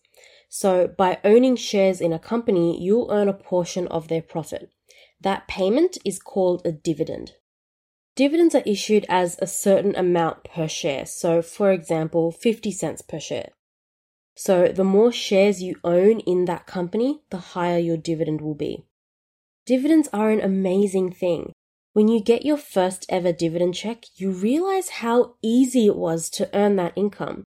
So, 0.49 0.89
by 0.89 1.19
owning 1.23 1.55
shares 1.55 2.01
in 2.01 2.13
a 2.13 2.19
company, 2.19 2.77
you'll 2.83 3.13
earn 3.13 3.29
a 3.29 3.33
portion 3.33 3.87
of 3.87 4.09
their 4.09 4.23
profit. 4.23 4.73
That 5.21 5.47
payment 5.47 5.99
is 6.05 6.19
called 6.19 6.63
a 6.65 6.73
dividend. 6.73 7.35
Dividends 8.17 8.57
are 8.57 8.65
issued 8.67 9.07
as 9.09 9.39
a 9.39 9.47
certain 9.47 9.95
amount 9.95 10.43
per 10.43 10.67
share. 10.67 11.07
So, 11.07 11.43
for 11.43 11.71
example, 11.71 12.33
50 12.33 12.73
cents 12.73 13.01
per 13.01 13.21
share. 13.21 13.51
So, 14.35 14.67
the 14.67 14.83
more 14.83 15.13
shares 15.13 15.63
you 15.63 15.77
own 15.85 16.19
in 16.21 16.47
that 16.47 16.67
company, 16.67 17.21
the 17.31 17.55
higher 17.55 17.79
your 17.79 17.97
dividend 17.97 18.41
will 18.41 18.57
be. 18.57 18.85
Dividends 19.65 20.09
are 20.13 20.31
an 20.31 20.41
amazing 20.41 21.13
thing. 21.13 21.53
When 21.93 22.07
you 22.07 22.23
get 22.23 22.45
your 22.45 22.57
first 22.57 23.05
ever 23.09 23.33
dividend 23.33 23.75
check, 23.75 24.05
you 24.15 24.31
realize 24.31 24.89
how 24.89 25.35
easy 25.43 25.87
it 25.87 25.97
was 25.97 26.31
to 26.31 26.49
earn 26.55 26.77
that 26.77 26.93
income. 26.95 27.43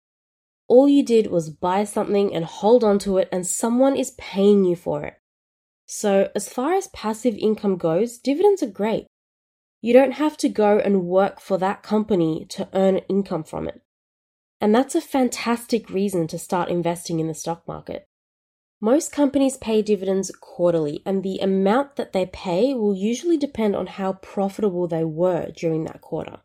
All 0.66 0.88
you 0.88 1.04
did 1.04 1.26
was 1.26 1.50
buy 1.50 1.84
something 1.84 2.34
and 2.34 2.44
hold 2.44 2.82
on 2.82 2.98
to 3.00 3.18
it, 3.18 3.28
and 3.30 3.46
someone 3.46 3.96
is 3.96 4.12
paying 4.12 4.64
you 4.64 4.76
for 4.76 5.04
it. 5.04 5.14
So, 5.84 6.30
as 6.34 6.48
far 6.48 6.74
as 6.74 6.86
passive 6.88 7.36
income 7.36 7.76
goes, 7.76 8.16
dividends 8.16 8.62
are 8.62 8.70
great. 8.70 9.06
You 9.82 9.92
don't 9.92 10.12
have 10.12 10.36
to 10.38 10.48
go 10.48 10.78
and 10.78 11.04
work 11.04 11.40
for 11.40 11.58
that 11.58 11.82
company 11.82 12.46
to 12.50 12.68
earn 12.72 12.98
income 13.08 13.44
from 13.44 13.66
it. 13.66 13.82
And 14.60 14.74
that's 14.74 14.94
a 14.94 15.00
fantastic 15.00 15.90
reason 15.90 16.26
to 16.28 16.38
start 16.38 16.68
investing 16.68 17.18
in 17.18 17.28
the 17.28 17.34
stock 17.34 17.66
market. 17.66 18.06
Most 18.82 19.12
companies 19.12 19.58
pay 19.58 19.82
dividends 19.82 20.30
quarterly, 20.40 21.02
and 21.04 21.22
the 21.22 21.38
amount 21.38 21.96
that 21.96 22.14
they 22.14 22.24
pay 22.24 22.72
will 22.72 22.94
usually 22.94 23.36
depend 23.36 23.76
on 23.76 23.86
how 23.86 24.14
profitable 24.14 24.88
they 24.88 25.04
were 25.04 25.50
during 25.54 25.84
that 25.84 26.00
quarter. 26.00 26.40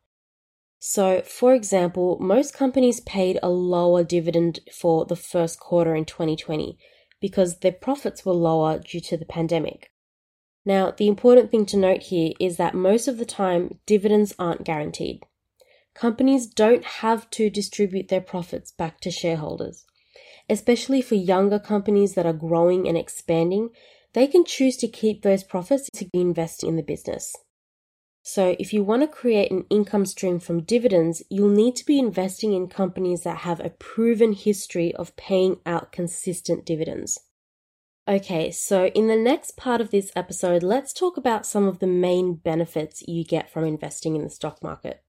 So, 0.79 1.21
for 1.21 1.53
example, 1.53 2.17
most 2.19 2.53
companies 2.53 2.99
paid 2.99 3.39
a 3.41 3.49
lower 3.49 4.03
dividend 4.03 4.59
for 4.71 5.05
the 5.05 5.15
first 5.15 5.59
quarter 5.59 5.95
in 5.95 6.03
2020 6.03 6.77
because 7.21 7.59
their 7.59 7.71
profits 7.71 8.25
were 8.25 8.33
lower 8.33 8.79
due 8.79 8.99
to 8.99 9.17
the 9.17 9.25
pandemic. 9.25 9.91
Now, 10.65 10.91
the 10.91 11.07
important 11.07 11.51
thing 11.51 11.65
to 11.67 11.77
note 11.77 12.03
here 12.03 12.33
is 12.39 12.57
that 12.57 12.75
most 12.75 13.07
of 13.07 13.17
the 13.17 13.25
time, 13.25 13.79
dividends 13.85 14.35
aren't 14.37 14.65
guaranteed. 14.65 15.23
Companies 15.93 16.47
don't 16.47 16.83
have 16.83 17.29
to 17.31 17.49
distribute 17.49 18.09
their 18.09 18.21
profits 18.21 18.71
back 18.71 18.99
to 19.01 19.09
shareholders. 19.09 19.85
Especially 20.49 21.01
for 21.01 21.15
younger 21.15 21.59
companies 21.59 22.13
that 22.13 22.25
are 22.25 22.33
growing 22.33 22.87
and 22.87 22.97
expanding, 22.97 23.69
they 24.13 24.27
can 24.27 24.45
choose 24.45 24.77
to 24.77 24.87
keep 24.87 25.21
those 25.21 25.43
profits 25.43 25.89
to 25.95 26.07
invest 26.13 26.63
in 26.63 26.75
the 26.75 26.83
business. 26.83 27.35
So, 28.27 28.55
if 28.57 28.73
you 28.73 28.83
want 28.83 29.03
to 29.03 29.07
create 29.07 29.51
an 29.51 29.65
income 29.69 30.07
stream 30.07 30.39
from 30.39 30.63
dividends, 30.63 31.21
you'll 31.29 31.49
need 31.49 31.75
to 31.75 31.85
be 31.85 31.99
investing 31.99 32.53
in 32.53 32.67
companies 32.67 33.21
that 33.21 33.39
have 33.39 33.59
a 33.59 33.69
proven 33.69 34.33
history 34.33 34.95
of 34.95 35.15
paying 35.15 35.59
out 35.63 35.91
consistent 35.91 36.65
dividends. 36.65 37.19
Okay, 38.07 38.49
so 38.49 38.87
in 38.87 39.07
the 39.07 39.15
next 39.15 39.57
part 39.57 39.79
of 39.79 39.91
this 39.91 40.11
episode, 40.15 40.63
let's 40.63 40.91
talk 40.91 41.17
about 41.17 41.45
some 41.45 41.67
of 41.67 41.77
the 41.77 41.87
main 41.87 42.33
benefits 42.33 43.03
you 43.07 43.23
get 43.23 43.49
from 43.49 43.63
investing 43.63 44.15
in 44.15 44.23
the 44.23 44.29
stock 44.31 44.61
market. 44.63 45.04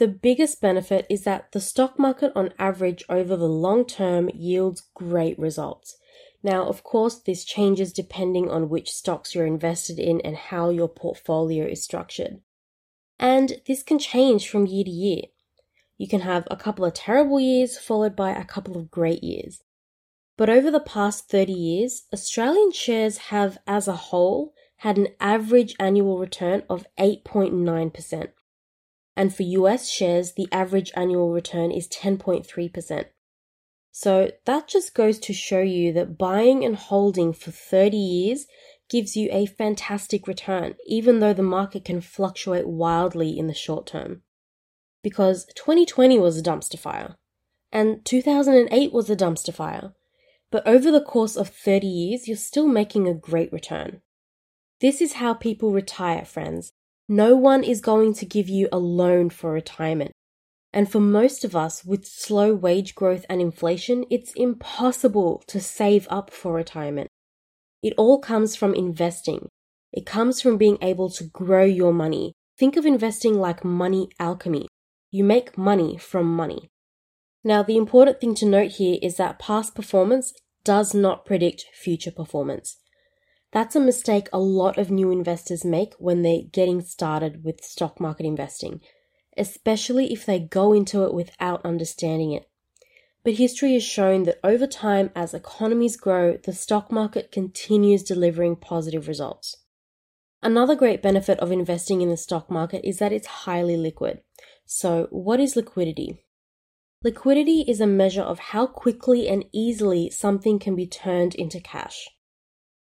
The 0.00 0.08
biggest 0.08 0.62
benefit 0.62 1.04
is 1.10 1.24
that 1.24 1.52
the 1.52 1.60
stock 1.60 1.98
market, 1.98 2.32
on 2.34 2.54
average, 2.58 3.04
over 3.10 3.36
the 3.36 3.50
long 3.50 3.84
term, 3.84 4.30
yields 4.32 4.88
great 4.94 5.38
results. 5.38 5.98
Now, 6.42 6.66
of 6.66 6.82
course, 6.82 7.16
this 7.16 7.44
changes 7.44 7.92
depending 7.92 8.48
on 8.48 8.70
which 8.70 8.90
stocks 8.90 9.34
you're 9.34 9.44
invested 9.44 9.98
in 9.98 10.22
and 10.22 10.36
how 10.36 10.70
your 10.70 10.88
portfolio 10.88 11.66
is 11.66 11.84
structured. 11.84 12.40
And 13.18 13.60
this 13.66 13.82
can 13.82 13.98
change 13.98 14.48
from 14.48 14.66
year 14.66 14.84
to 14.84 14.90
year. 14.90 15.24
You 15.98 16.08
can 16.08 16.22
have 16.22 16.48
a 16.50 16.56
couple 16.56 16.86
of 16.86 16.94
terrible 16.94 17.38
years 17.38 17.76
followed 17.76 18.16
by 18.16 18.30
a 18.30 18.46
couple 18.46 18.78
of 18.78 18.90
great 18.90 19.22
years. 19.22 19.60
But 20.38 20.48
over 20.48 20.70
the 20.70 20.80
past 20.80 21.28
30 21.28 21.52
years, 21.52 22.04
Australian 22.10 22.72
shares 22.72 23.18
have, 23.28 23.58
as 23.66 23.86
a 23.86 23.96
whole, 24.08 24.54
had 24.76 24.96
an 24.96 25.08
average 25.20 25.76
annual 25.78 26.16
return 26.16 26.62
of 26.70 26.86
8.9%. 26.98 28.28
And 29.16 29.34
for 29.34 29.42
US 29.42 29.90
shares, 29.90 30.32
the 30.32 30.48
average 30.52 30.92
annual 30.94 31.30
return 31.30 31.70
is 31.70 31.88
10.3%. 31.88 33.06
So 33.92 34.30
that 34.44 34.68
just 34.68 34.94
goes 34.94 35.18
to 35.20 35.32
show 35.32 35.60
you 35.60 35.92
that 35.94 36.16
buying 36.16 36.64
and 36.64 36.76
holding 36.76 37.32
for 37.32 37.50
30 37.50 37.96
years 37.96 38.46
gives 38.88 39.16
you 39.16 39.28
a 39.30 39.46
fantastic 39.46 40.26
return, 40.26 40.74
even 40.86 41.20
though 41.20 41.32
the 41.32 41.42
market 41.42 41.84
can 41.84 42.00
fluctuate 42.00 42.66
wildly 42.66 43.38
in 43.38 43.46
the 43.46 43.54
short 43.54 43.86
term. 43.86 44.22
Because 45.02 45.46
2020 45.54 46.18
was 46.18 46.38
a 46.38 46.42
dumpster 46.42 46.78
fire, 46.78 47.16
and 47.72 48.04
2008 48.04 48.92
was 48.92 49.08
a 49.08 49.16
dumpster 49.16 49.54
fire, 49.54 49.94
but 50.50 50.66
over 50.66 50.90
the 50.90 51.00
course 51.00 51.36
of 51.36 51.48
30 51.48 51.86
years, 51.86 52.28
you're 52.28 52.36
still 52.36 52.66
making 52.66 53.06
a 53.06 53.14
great 53.14 53.52
return. 53.52 54.02
This 54.80 55.00
is 55.00 55.14
how 55.14 55.34
people 55.34 55.72
retire, 55.72 56.24
friends. 56.24 56.72
No 57.12 57.34
one 57.34 57.64
is 57.64 57.80
going 57.80 58.14
to 58.14 58.24
give 58.24 58.48
you 58.48 58.68
a 58.70 58.78
loan 58.78 59.30
for 59.30 59.50
retirement. 59.50 60.12
And 60.72 60.88
for 60.88 61.00
most 61.00 61.44
of 61.44 61.56
us, 61.56 61.84
with 61.84 62.06
slow 62.06 62.54
wage 62.54 62.94
growth 62.94 63.26
and 63.28 63.40
inflation, 63.40 64.04
it's 64.10 64.32
impossible 64.34 65.42
to 65.48 65.58
save 65.58 66.06
up 66.08 66.30
for 66.30 66.52
retirement. 66.52 67.08
It 67.82 67.94
all 67.96 68.20
comes 68.20 68.54
from 68.54 68.76
investing. 68.76 69.48
It 69.92 70.06
comes 70.06 70.40
from 70.40 70.56
being 70.56 70.78
able 70.80 71.10
to 71.10 71.24
grow 71.24 71.64
your 71.64 71.92
money. 71.92 72.32
Think 72.56 72.76
of 72.76 72.86
investing 72.86 73.34
like 73.34 73.64
money 73.64 74.08
alchemy. 74.20 74.68
You 75.10 75.24
make 75.24 75.58
money 75.58 75.96
from 75.96 76.26
money. 76.36 76.68
Now, 77.42 77.64
the 77.64 77.76
important 77.76 78.20
thing 78.20 78.36
to 78.36 78.46
note 78.46 78.72
here 78.72 79.00
is 79.02 79.16
that 79.16 79.40
past 79.40 79.74
performance 79.74 80.32
does 80.62 80.94
not 80.94 81.26
predict 81.26 81.64
future 81.74 82.12
performance. 82.12 82.76
That's 83.52 83.76
a 83.76 83.80
mistake 83.80 84.28
a 84.32 84.38
lot 84.38 84.78
of 84.78 84.90
new 84.90 85.10
investors 85.10 85.64
make 85.64 85.94
when 85.98 86.22
they're 86.22 86.42
getting 86.50 86.80
started 86.80 87.44
with 87.44 87.64
stock 87.64 88.00
market 88.00 88.26
investing 88.26 88.80
especially 89.36 90.12
if 90.12 90.26
they 90.26 90.38
go 90.38 90.72
into 90.72 91.04
it 91.04 91.14
without 91.14 91.64
understanding 91.64 92.32
it. 92.32 92.48
But 93.22 93.34
history 93.34 93.74
has 93.74 93.82
shown 93.82 94.24
that 94.24 94.38
over 94.42 94.66
time, 94.66 95.10
as 95.14 95.34
economies 95.34 95.96
grow, 95.96 96.36
the 96.36 96.52
stock 96.52 96.90
market 96.90 97.32
continues 97.32 98.02
delivering 98.02 98.56
positive 98.56 99.08
results. 99.08 99.56
Another 100.42 100.74
great 100.74 101.02
benefit 101.02 101.38
of 101.40 101.52
investing 101.52 102.00
in 102.00 102.08
the 102.08 102.16
stock 102.16 102.50
market 102.50 102.86
is 102.86 102.98
that 102.98 103.12
it's 103.12 103.26
highly 103.26 103.76
liquid. 103.76 104.20
So, 104.64 105.08
what 105.10 105.38
is 105.38 105.56
liquidity? 105.56 106.24
Liquidity 107.02 107.64
is 107.66 107.80
a 107.80 107.86
measure 107.86 108.22
of 108.22 108.38
how 108.38 108.66
quickly 108.66 109.28
and 109.28 109.44
easily 109.52 110.10
something 110.10 110.58
can 110.58 110.74
be 110.74 110.86
turned 110.86 111.34
into 111.34 111.60
cash. 111.60 112.08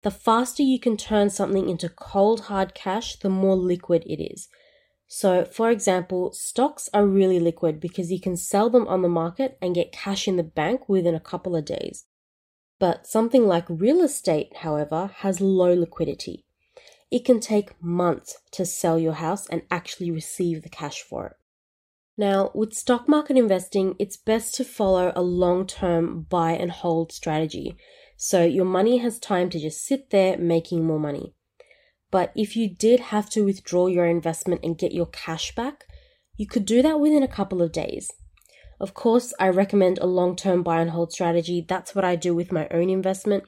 The 0.02 0.10
faster 0.10 0.62
you 0.62 0.80
can 0.80 0.96
turn 0.96 1.30
something 1.30 1.68
into 1.68 1.88
cold 1.88 2.42
hard 2.42 2.74
cash, 2.74 3.16
the 3.16 3.28
more 3.28 3.56
liquid 3.56 4.02
it 4.06 4.22
is. 4.22 4.48
So, 5.06 5.44
for 5.44 5.70
example, 5.70 6.32
stocks 6.32 6.88
are 6.94 7.06
really 7.06 7.40
liquid 7.40 7.80
because 7.80 8.12
you 8.12 8.20
can 8.20 8.36
sell 8.36 8.70
them 8.70 8.86
on 8.86 9.02
the 9.02 9.08
market 9.08 9.58
and 9.60 9.74
get 9.74 9.92
cash 9.92 10.28
in 10.28 10.36
the 10.36 10.44
bank 10.44 10.88
within 10.88 11.14
a 11.14 11.20
couple 11.20 11.56
of 11.56 11.64
days. 11.64 12.06
But 12.78 13.06
something 13.06 13.46
like 13.46 13.66
real 13.68 14.00
estate, 14.02 14.58
however, 14.58 15.10
has 15.16 15.40
low 15.40 15.74
liquidity. 15.74 16.44
It 17.10 17.24
can 17.24 17.40
take 17.40 17.82
months 17.82 18.38
to 18.52 18.64
sell 18.64 18.98
your 18.98 19.14
house 19.14 19.48
and 19.48 19.62
actually 19.70 20.10
receive 20.10 20.62
the 20.62 20.68
cash 20.68 21.02
for 21.02 21.26
it. 21.26 21.32
Now, 22.16 22.50
with 22.54 22.74
stock 22.74 23.08
market 23.08 23.36
investing, 23.36 23.96
it's 23.98 24.16
best 24.16 24.54
to 24.56 24.64
follow 24.64 25.12
a 25.16 25.22
long 25.22 25.66
term 25.66 26.26
buy 26.28 26.52
and 26.52 26.70
hold 26.70 27.12
strategy. 27.12 27.76
So 28.22 28.44
your 28.44 28.66
money 28.66 28.98
has 28.98 29.18
time 29.18 29.48
to 29.48 29.58
just 29.58 29.82
sit 29.82 30.10
there 30.10 30.36
making 30.36 30.84
more 30.84 31.00
money. 31.00 31.32
But 32.10 32.32
if 32.36 32.54
you 32.54 32.68
did 32.68 33.00
have 33.00 33.30
to 33.30 33.46
withdraw 33.46 33.86
your 33.86 34.04
investment 34.04 34.60
and 34.62 34.76
get 34.76 34.92
your 34.92 35.06
cash 35.06 35.54
back, 35.54 35.86
you 36.36 36.46
could 36.46 36.66
do 36.66 36.82
that 36.82 37.00
within 37.00 37.22
a 37.22 37.34
couple 37.36 37.62
of 37.62 37.72
days. 37.72 38.10
Of 38.78 38.92
course, 38.92 39.32
I 39.40 39.48
recommend 39.48 39.96
a 39.98 40.06
long 40.06 40.36
term 40.36 40.62
buy 40.62 40.82
and 40.82 40.90
hold 40.90 41.12
strategy. 41.12 41.64
That's 41.66 41.94
what 41.94 42.04
I 42.04 42.14
do 42.14 42.34
with 42.34 42.52
my 42.52 42.68
own 42.70 42.90
investment. 42.90 43.44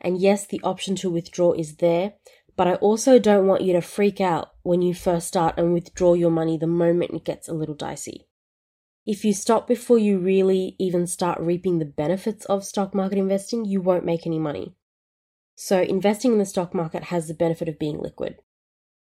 And 0.00 0.20
yes, 0.20 0.46
the 0.46 0.60
option 0.62 0.94
to 0.96 1.10
withdraw 1.10 1.54
is 1.54 1.78
there, 1.78 2.12
but 2.56 2.68
I 2.68 2.74
also 2.74 3.18
don't 3.18 3.48
want 3.48 3.62
you 3.62 3.72
to 3.72 3.80
freak 3.80 4.20
out 4.20 4.52
when 4.62 4.82
you 4.82 4.94
first 4.94 5.26
start 5.26 5.54
and 5.58 5.72
withdraw 5.72 6.14
your 6.14 6.30
money 6.30 6.56
the 6.56 6.68
moment 6.68 7.10
it 7.12 7.24
gets 7.24 7.48
a 7.48 7.54
little 7.54 7.74
dicey. 7.74 8.28
If 9.04 9.24
you 9.24 9.34
stop 9.34 9.66
before 9.66 9.98
you 9.98 10.18
really 10.18 10.76
even 10.78 11.08
start 11.08 11.40
reaping 11.40 11.78
the 11.78 11.84
benefits 11.84 12.44
of 12.44 12.64
stock 12.64 12.94
market 12.94 13.18
investing, 13.18 13.64
you 13.64 13.80
won't 13.80 14.04
make 14.04 14.26
any 14.26 14.38
money. 14.38 14.76
So, 15.56 15.80
investing 15.80 16.32
in 16.32 16.38
the 16.38 16.46
stock 16.46 16.72
market 16.72 17.04
has 17.04 17.26
the 17.26 17.34
benefit 17.34 17.68
of 17.68 17.80
being 17.80 17.98
liquid. 17.98 18.36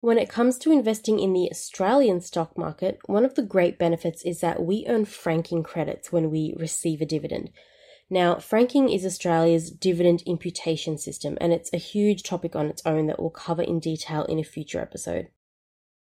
When 0.00 0.18
it 0.18 0.28
comes 0.28 0.58
to 0.58 0.72
investing 0.72 1.20
in 1.20 1.32
the 1.32 1.48
Australian 1.50 2.20
stock 2.20 2.58
market, 2.58 2.98
one 3.06 3.24
of 3.24 3.34
the 3.34 3.42
great 3.42 3.78
benefits 3.78 4.24
is 4.24 4.40
that 4.40 4.62
we 4.62 4.84
earn 4.88 5.04
franking 5.04 5.62
credits 5.62 6.10
when 6.10 6.30
we 6.30 6.54
receive 6.58 7.00
a 7.00 7.06
dividend. 7.06 7.50
Now, 8.10 8.36
franking 8.36 8.88
is 8.88 9.04
Australia's 9.04 9.70
dividend 9.70 10.22
imputation 10.26 10.98
system, 10.98 11.38
and 11.40 11.52
it's 11.52 11.72
a 11.72 11.78
huge 11.78 12.22
topic 12.24 12.54
on 12.54 12.66
its 12.66 12.82
own 12.84 13.06
that 13.06 13.20
we'll 13.20 13.30
cover 13.30 13.62
in 13.62 13.80
detail 13.80 14.24
in 14.24 14.38
a 14.38 14.44
future 14.44 14.80
episode. 14.80 15.28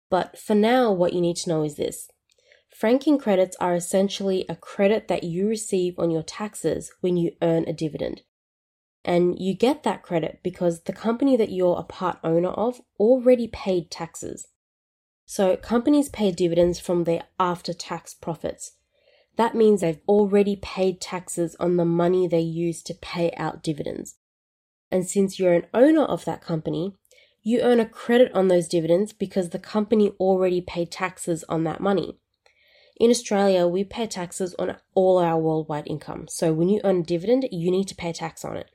But 0.09 0.37
for 0.37 0.55
now, 0.55 0.91
what 0.91 1.13
you 1.13 1.21
need 1.21 1.37
to 1.37 1.49
know 1.49 1.63
is 1.63 1.75
this 1.75 2.09
franking 2.75 3.17
credits 3.17 3.55
are 3.61 3.73
essentially 3.73 4.45
a 4.49 4.55
credit 4.55 5.07
that 5.07 5.23
you 5.23 5.47
receive 5.47 5.97
on 5.97 6.11
your 6.11 6.21
taxes 6.21 6.91
when 6.99 7.15
you 7.15 7.31
earn 7.41 7.63
a 7.67 7.73
dividend. 7.73 8.21
And 9.05 9.39
you 9.39 9.55
get 9.55 9.83
that 9.83 10.03
credit 10.03 10.41
because 10.43 10.81
the 10.81 10.91
company 10.91 11.37
that 11.37 11.51
you're 11.51 11.79
a 11.79 11.83
part 11.83 12.17
owner 12.21 12.49
of 12.49 12.81
already 12.99 13.47
paid 13.47 13.89
taxes. 13.89 14.47
So 15.25 15.55
companies 15.55 16.09
pay 16.09 16.31
dividends 16.31 16.77
from 16.77 17.05
their 17.05 17.23
after 17.39 17.73
tax 17.73 18.13
profits. 18.13 18.73
That 19.37 19.55
means 19.55 19.79
they've 19.79 20.01
already 20.05 20.57
paid 20.57 20.99
taxes 20.99 21.55
on 21.61 21.77
the 21.77 21.85
money 21.85 22.27
they 22.27 22.41
use 22.41 22.83
to 22.83 22.93
pay 22.93 23.31
out 23.37 23.63
dividends. 23.63 24.15
And 24.91 25.07
since 25.07 25.39
you're 25.39 25.53
an 25.53 25.67
owner 25.73 26.03
of 26.03 26.25
that 26.25 26.41
company, 26.41 26.95
you 27.41 27.61
earn 27.61 27.79
a 27.79 27.85
credit 27.85 28.33
on 28.33 28.49
those 28.49 28.67
dividends 28.67 29.13
because 29.13 29.51
the 29.51 29.59
company 29.59 30.09
already 30.19 30.59
paid 30.59 30.91
taxes 30.91 31.45
on 31.47 31.63
that 31.63 31.79
money. 31.79 32.19
In 32.97 33.09
Australia, 33.09 33.67
we 33.67 33.83
pay 33.83 34.07
taxes 34.07 34.55
on 34.57 34.77
all 34.93 35.17
our 35.17 35.37
worldwide 35.37 35.87
income. 35.87 36.27
So 36.29 36.53
when 36.53 36.69
you 36.69 36.79
earn 36.83 37.01
a 37.01 37.03
dividend, 37.03 37.47
you 37.51 37.69
need 37.69 37.87
to 37.89 37.95
pay 37.95 38.13
tax 38.13 38.45
on 38.45 38.55
it. 38.55 38.71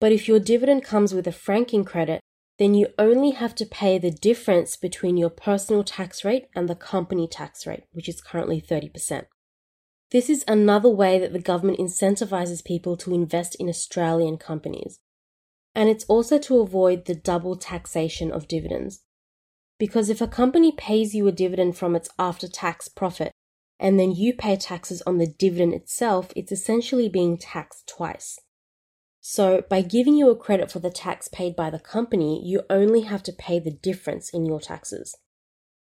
But 0.00 0.12
if 0.12 0.26
your 0.26 0.40
dividend 0.40 0.84
comes 0.84 1.12
with 1.12 1.26
a 1.26 1.32
franking 1.32 1.84
credit, 1.84 2.20
then 2.58 2.74
you 2.74 2.88
only 2.98 3.32
have 3.32 3.54
to 3.56 3.66
pay 3.66 3.98
the 3.98 4.10
difference 4.10 4.76
between 4.76 5.16
your 5.16 5.30
personal 5.30 5.84
tax 5.84 6.24
rate 6.24 6.46
and 6.54 6.68
the 6.68 6.74
company 6.74 7.26
tax 7.26 7.66
rate, 7.66 7.84
which 7.92 8.08
is 8.08 8.20
currently 8.20 8.60
30%. 8.60 9.26
This 10.10 10.30
is 10.30 10.44
another 10.46 10.88
way 10.88 11.18
that 11.18 11.32
the 11.32 11.40
government 11.40 11.78
incentivizes 11.78 12.64
people 12.64 12.96
to 12.98 13.14
invest 13.14 13.56
in 13.56 13.68
Australian 13.68 14.38
companies. 14.38 15.00
And 15.74 15.88
it's 15.88 16.04
also 16.04 16.38
to 16.38 16.60
avoid 16.60 17.04
the 17.04 17.16
double 17.16 17.56
taxation 17.56 18.30
of 18.30 18.46
dividends. 18.46 19.03
Because 19.84 20.08
if 20.08 20.22
a 20.22 20.26
company 20.26 20.72
pays 20.72 21.14
you 21.14 21.26
a 21.26 21.30
dividend 21.30 21.76
from 21.76 21.94
its 21.94 22.08
after 22.18 22.48
tax 22.48 22.88
profit, 22.88 23.32
and 23.78 24.00
then 24.00 24.12
you 24.12 24.32
pay 24.32 24.56
taxes 24.56 25.02
on 25.02 25.18
the 25.18 25.26
dividend 25.26 25.74
itself, 25.74 26.32
it's 26.34 26.50
essentially 26.50 27.06
being 27.06 27.36
taxed 27.36 27.86
twice. 27.86 28.38
So, 29.20 29.62
by 29.68 29.82
giving 29.82 30.14
you 30.14 30.30
a 30.30 30.36
credit 30.36 30.72
for 30.72 30.78
the 30.78 30.88
tax 30.88 31.28
paid 31.28 31.54
by 31.54 31.68
the 31.68 31.78
company, 31.78 32.40
you 32.42 32.62
only 32.70 33.02
have 33.02 33.22
to 33.24 33.32
pay 33.34 33.58
the 33.58 33.72
difference 33.72 34.30
in 34.30 34.46
your 34.46 34.58
taxes. 34.58 35.18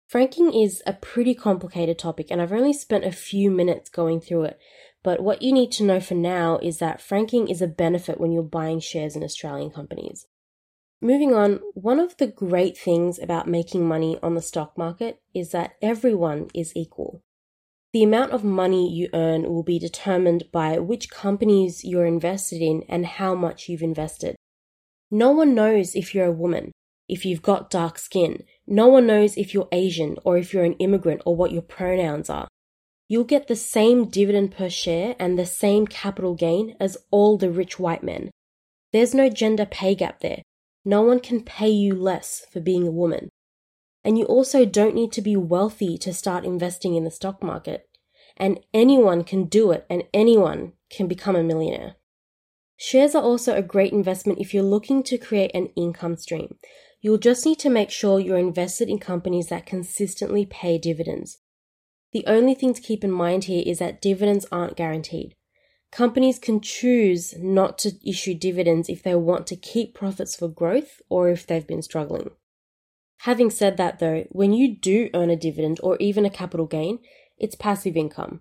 Franking 0.07 0.55
is 0.55 0.83
a 0.87 0.95
pretty 0.95 1.35
complicated 1.35 1.99
topic, 1.99 2.29
and 2.31 2.41
I've 2.41 2.51
only 2.51 2.73
spent 2.73 3.05
a 3.05 3.13
few 3.13 3.51
minutes 3.51 3.91
going 3.91 4.23
through 4.23 4.45
it. 4.45 4.59
But 5.03 5.21
what 5.21 5.43
you 5.43 5.53
need 5.53 5.71
to 5.73 5.85
know 5.85 6.01
for 6.01 6.15
now 6.15 6.59
is 6.63 6.79
that 6.79 7.03
franking 7.03 7.47
is 7.47 7.61
a 7.61 7.67
benefit 7.67 8.19
when 8.19 8.33
you're 8.33 8.43
buying 8.43 8.81
shares 8.81 9.17
in 9.17 9.23
Australian 9.23 9.71
companies. 9.71 10.27
Moving 11.05 11.35
on, 11.35 11.59
one 11.75 11.99
of 11.99 12.17
the 12.19 12.29
great 12.29 12.79
things 12.79 13.19
about 13.19 13.49
making 13.49 13.89
money 13.89 14.21
on 14.23 14.37
the 14.37 14.41
stock 14.41 14.79
market 14.79 15.21
is 15.35 15.51
that 15.51 15.73
everyone 15.83 16.47
is 16.55 16.77
equal. 16.77 17.21
The 17.93 18.05
amount 18.05 18.31
of 18.31 18.45
money 18.45 18.89
you 18.89 19.09
earn 19.13 19.43
will 19.53 19.65
be 19.65 19.81
determined 19.81 20.45
by 20.53 20.79
which 20.79 21.11
companies 21.11 21.83
you're 21.83 22.07
invested 22.07 22.63
in 22.63 22.85
and 22.89 23.05
how 23.05 23.35
much 23.35 23.69
you've 23.69 23.83
invested. 23.83 24.37
No 25.11 25.33
one 25.33 25.57
knows 25.57 25.97
if 25.97 26.15
you're 26.15 26.27
a 26.27 26.31
woman, 26.31 26.71
if 27.09 27.27
you've 27.27 27.43
got 27.43 27.69
dark 27.69 27.99
skin. 27.99 28.45
No 28.69 28.87
one 28.87 29.05
knows 29.05 29.37
if 29.37 29.53
you're 29.53 29.69
Asian 29.73 30.19
or 30.23 30.39
if 30.39 30.55
you're 30.55 30.63
an 30.63 30.75
immigrant 30.75 31.23
or 31.27 31.35
what 31.35 31.51
your 31.51 31.63
pronouns 31.63 32.31
are. 32.31 32.47
You'll 33.09 33.25
get 33.25 33.49
the 33.49 33.57
same 33.57 34.09
dividend 34.09 34.53
per 34.53 34.69
share 34.69 35.17
and 35.19 35.37
the 35.37 35.47
same 35.47 35.89
capital 35.89 36.37
gain 36.37 36.77
as 36.79 36.97
all 37.11 37.37
the 37.39 37.51
rich 37.51 37.81
white 37.81 38.05
men. 38.05 38.31
There's 38.93 39.17
no 39.17 39.29
gender 39.29 39.67
pay 39.67 39.97
gap 39.97 40.21
there. 40.21 40.43
No 40.85 41.03
one 41.03 41.21
can 41.21 41.43
pay 41.43 41.69
you 41.69 41.95
less 41.95 42.45
for 42.51 42.61
being 42.61 42.87
a 42.87 42.91
woman. 42.91 43.29
And 44.05 44.19
you 44.19 44.25
also 44.25 44.65
don't 44.65 44.95
need 44.95 45.13
to 45.13 45.23
be 45.23 45.37
wealthy 45.37 45.97
to 45.99 46.13
start 46.13 46.45
investing 46.45 46.97
in 46.97 47.05
the 47.05 47.11
stock 47.11 47.43
market. 47.43 47.89
And 48.37 48.61
anyone 48.75 49.23
can 49.23 49.45
do 49.45 49.71
it, 49.71 49.87
and 49.89 50.05
anyone 50.13 50.73
can 50.91 51.07
become 51.07 51.37
a 51.37 51.43
millionaire. 51.43 51.97
Shares 52.77 53.15
are 53.15 53.23
also 53.23 53.55
a 53.55 53.63
great 53.63 53.93
investment 53.93 54.41
if 54.41 54.53
you're 54.53 54.65
looking 54.65 55.05
to 55.05 55.19
create 55.19 55.53
an 55.55 55.69
income 55.77 56.17
stream. 56.17 56.57
You'll 57.01 57.19
just 57.19 57.47
need 57.47 57.59
to 57.61 57.71
make 57.71 57.91
sure 57.91 58.19
you're 58.19 58.39
invested 58.39 58.89
in 58.89 58.99
companies 58.99 59.49
that 59.49 59.67
consistently 59.67 60.47
pay 60.47 60.79
dividends. 60.79 61.39
The 62.13 62.25
only 62.27 62.55
thing 62.55 62.75
to 62.75 62.81
keep 62.81 63.05
in 63.05 63.11
mind 63.11 63.45
here 63.45 63.63
is 63.65 63.79
that 63.79 64.03
dividends 64.03 64.47
aren't 64.51 64.77
guaranteed. 64.77 65.37
Companies 65.93 66.39
can 66.39 66.63
choose 66.63 67.35
not 67.39 67.77
to 67.81 67.93
issue 68.03 68.33
dividends 68.33 68.89
if 68.89 69.03
they 69.03 69.15
want 69.15 69.47
to 69.49 69.57
keep 69.57 69.95
profits 69.95 70.35
for 70.35 70.49
growth 70.49 71.03
or 71.11 71.29
if 71.29 71.47
they've 71.47 71.67
been 71.67 71.83
struggling. 71.83 72.31
Having 73.19 73.51
said 73.51 73.77
that, 73.77 73.99
though, 73.99 74.25
when 74.31 74.55
you 74.55 74.75
do 74.75 75.11
earn 75.13 75.29
a 75.29 75.37
dividend 75.37 75.79
or 75.83 75.99
even 76.01 76.25
a 76.25 76.31
capital 76.31 76.65
gain, 76.65 76.99
it's 77.37 77.55
passive 77.55 77.95
income. 77.95 78.41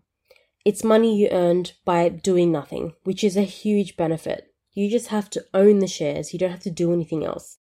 It's 0.64 0.84
money 0.84 1.20
you 1.20 1.28
earned 1.30 1.74
by 1.84 2.08
doing 2.08 2.54
nothing, 2.54 2.94
which 3.04 3.22
is 3.22 3.36
a 3.36 3.42
huge 3.42 3.98
benefit. 3.98 4.54
You 4.72 4.90
just 4.90 5.08
have 5.08 5.30
to 5.32 5.46
own 5.54 5.80
the 5.80 5.88
shares, 5.88 6.32
you 6.32 6.40
don't 6.40 6.52
have 6.52 6.64
to 6.64 6.72
do 6.72 6.94
anything 6.94 7.26
else. 7.26 7.58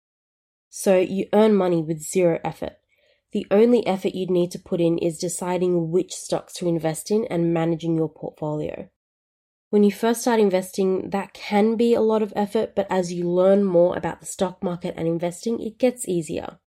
So 0.69 0.97
you 0.97 1.27
earn 1.33 1.53
money 1.53 1.83
with 1.83 2.01
zero 2.01 2.39
effort. 2.45 2.77
The 3.33 3.45
only 3.51 3.85
effort 3.85 4.15
you'd 4.15 4.31
need 4.31 4.51
to 4.51 4.59
put 4.59 4.79
in 4.79 4.97
is 4.97 5.17
deciding 5.17 5.91
which 5.91 6.13
stocks 6.13 6.53
to 6.53 6.69
invest 6.69 7.11
in 7.11 7.25
and 7.25 7.53
managing 7.53 7.97
your 7.97 8.09
portfolio. 8.09 8.89
When 9.71 9.83
you 9.83 9.91
first 9.93 10.19
start 10.19 10.41
investing, 10.41 11.11
that 11.11 11.31
can 11.33 11.77
be 11.77 11.93
a 11.93 12.01
lot 12.01 12.21
of 12.21 12.33
effort, 12.35 12.75
but 12.75 12.87
as 12.89 13.13
you 13.13 13.29
learn 13.29 13.63
more 13.63 13.95
about 13.95 14.19
the 14.19 14.25
stock 14.25 14.61
market 14.61 14.95
and 14.97 15.07
investing, 15.07 15.61
it 15.61 15.79
gets 15.79 16.09
easier. 16.09 16.59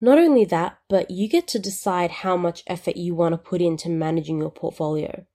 Not 0.00 0.16
only 0.16 0.46
that, 0.46 0.78
but 0.88 1.10
you 1.10 1.28
get 1.28 1.46
to 1.48 1.58
decide 1.58 2.10
how 2.10 2.38
much 2.38 2.62
effort 2.66 2.96
you 2.96 3.14
want 3.14 3.34
to 3.34 3.36
put 3.36 3.60
into 3.60 3.90
managing 3.90 4.38
your 4.38 4.50
portfolio. 4.50 5.26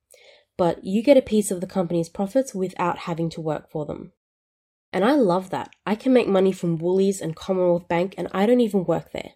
But 0.57 0.83
you 0.83 1.03
get 1.03 1.17
a 1.17 1.21
piece 1.21 1.51
of 1.51 1.61
the 1.61 1.67
company's 1.67 2.09
profits 2.09 2.55
without 2.55 2.97
having 2.97 3.29
to 3.29 3.41
work 3.41 3.69
for 3.69 3.85
them. 3.85 4.13
And 4.91 5.05
I 5.05 5.13
love 5.13 5.51
that. 5.51 5.69
I 5.85 5.93
can 5.93 6.13
make 6.13 6.27
money 6.27 6.51
from 6.51 6.79
Woolies 6.79 7.21
and 7.21 7.35
Commonwealth 7.35 7.87
Bank 7.87 8.15
and 8.17 8.27
I 8.31 8.47
don't 8.47 8.61
even 8.61 8.85
work 8.85 9.11
there. 9.11 9.33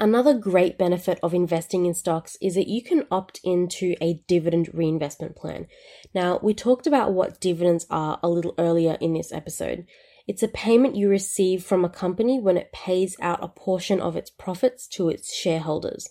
Another 0.00 0.34
great 0.34 0.78
benefit 0.78 1.18
of 1.24 1.34
investing 1.34 1.84
in 1.84 1.92
stocks 1.92 2.36
is 2.40 2.54
that 2.54 2.68
you 2.68 2.82
can 2.82 3.04
opt 3.10 3.40
into 3.42 3.96
a 4.00 4.22
dividend 4.28 4.70
reinvestment 4.72 5.34
plan. 5.34 5.66
Now, 6.14 6.38
we 6.40 6.54
talked 6.54 6.86
about 6.86 7.12
what 7.12 7.40
dividends 7.40 7.84
are 7.90 8.20
a 8.22 8.28
little 8.28 8.54
earlier 8.58 8.96
in 9.00 9.12
this 9.12 9.32
episode. 9.32 9.86
It's 10.28 10.42
a 10.42 10.48
payment 10.48 10.94
you 10.94 11.08
receive 11.08 11.64
from 11.64 11.84
a 11.84 11.88
company 11.88 12.38
when 12.38 12.56
it 12.56 12.70
pays 12.70 13.16
out 13.20 13.42
a 13.42 13.48
portion 13.48 14.00
of 14.00 14.14
its 14.14 14.30
profits 14.30 14.86
to 14.88 15.08
its 15.08 15.34
shareholders. 15.34 16.08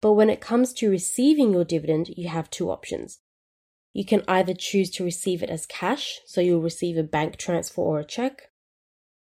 But 0.00 0.12
when 0.12 0.30
it 0.30 0.40
comes 0.40 0.72
to 0.74 0.90
receiving 0.90 1.52
your 1.52 1.64
dividend, 1.64 2.08
you 2.16 2.28
have 2.28 2.48
two 2.48 2.70
options. 2.70 3.20
You 3.92 4.06
can 4.06 4.22
either 4.26 4.54
choose 4.54 4.90
to 4.92 5.04
receive 5.04 5.42
it 5.42 5.50
as 5.50 5.66
cash, 5.66 6.20
so 6.24 6.40
you'll 6.40 6.62
receive 6.62 6.96
a 6.96 7.02
bank 7.02 7.36
transfer 7.36 7.82
or 7.82 8.00
a 8.00 8.04
check, 8.04 8.50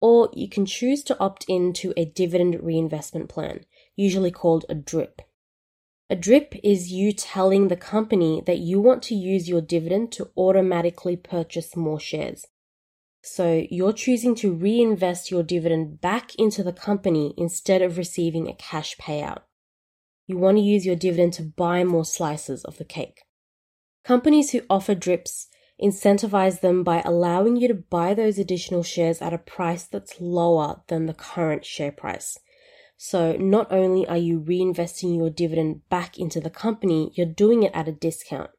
or 0.02 0.30
you 0.34 0.50
can 0.50 0.65
choose 0.65 1.04
to 1.04 1.20
opt 1.20 1.46
into 1.48 1.94
a 1.96 2.06
dividend 2.06 2.62
reinvestment 2.62 3.30
plan, 3.30 3.65
usually 3.95 4.32
called 4.32 4.65
a 4.69 4.75
DRIP. 4.75 5.21
A 6.10 6.15
DRIP 6.15 6.56
is 6.63 6.91
you 6.91 7.13
telling 7.13 7.67
the 7.67 7.77
company 7.77 8.43
that 8.45 8.58
you 8.58 8.82
want 8.82 9.01
to 9.04 9.15
use 9.15 9.47
your 9.47 9.62
dividend 9.62 10.12
to 10.13 10.30
automatically 10.36 11.15
purchase 11.15 11.75
more 11.75 11.99
shares. 11.99 12.45
So 13.23 13.65
you're 13.69 13.93
choosing 13.93 14.36
to 14.36 14.54
reinvest 14.54 15.32
your 15.32 15.43
dividend 15.43 16.01
back 16.01 16.36
into 16.36 16.63
the 16.63 16.73
company 16.73 17.34
instead 17.38 17.82
of 17.82 17.97
receiving 17.97 18.47
a 18.47 18.56
cash 18.56 18.97
payout. 18.97 19.43
You 20.27 20.38
want 20.38 20.58
to 20.58 20.63
use 20.63 20.86
your 20.86 20.95
dividend 20.95 21.34
to 21.34 21.43
buy 21.43 21.84
more 21.84 22.06
slices 22.06 22.65
of 22.65 22.77
the 22.77 22.86
cake. 22.86 23.21
Companies 24.04 24.51
who 24.51 24.62
offer 24.69 24.95
DRIPs 24.95 25.47
incentivize 25.82 26.62
them 26.62 26.84
by 26.84 27.01
allowing 27.06 27.56
you 27.56 27.67
to 27.67 27.73
buy 27.73 28.13
those 28.13 28.38
additional 28.38 28.84
shares 28.84 29.21
at 29.21 29.34
a 29.34 29.38
price 29.38 29.86
that's 29.86 30.19
lower 30.19 30.82
than 30.88 31.06
the 31.06 31.13
current 31.13 31.65
share 31.65 31.91
price. 31.91 32.38
So 33.04 33.36
not 33.36 33.72
only 33.72 34.06
are 34.06 34.16
you 34.16 34.40
reinvesting 34.40 35.18
your 35.18 35.32
dividend 35.32 35.90
back 35.90 36.20
into 36.20 36.40
the 36.40 36.52
company, 36.52 37.12
you're 37.16 37.26
doing 37.26 37.64
it 37.64 37.72
at 37.74 37.88
a 37.88 37.92
discount. 37.92 38.52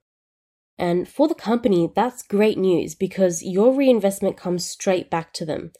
And 0.76 1.08
for 1.08 1.28
the 1.28 1.34
company, 1.36 1.92
that's 1.94 2.24
great 2.24 2.58
news 2.58 2.96
because 2.96 3.44
your 3.44 3.72
reinvestment 3.72 4.36
comes 4.36 4.66
straight 4.66 5.08
back 5.08 5.32
to 5.34 5.44
them 5.44 5.70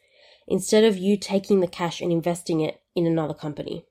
instead 0.46 0.84
of 0.84 0.96
you 0.96 1.16
taking 1.16 1.58
the 1.58 1.66
cash 1.66 2.00
and 2.00 2.12
investing 2.12 2.60
it 2.60 2.80
in 2.94 3.04
another 3.04 3.34
company. 3.34 3.84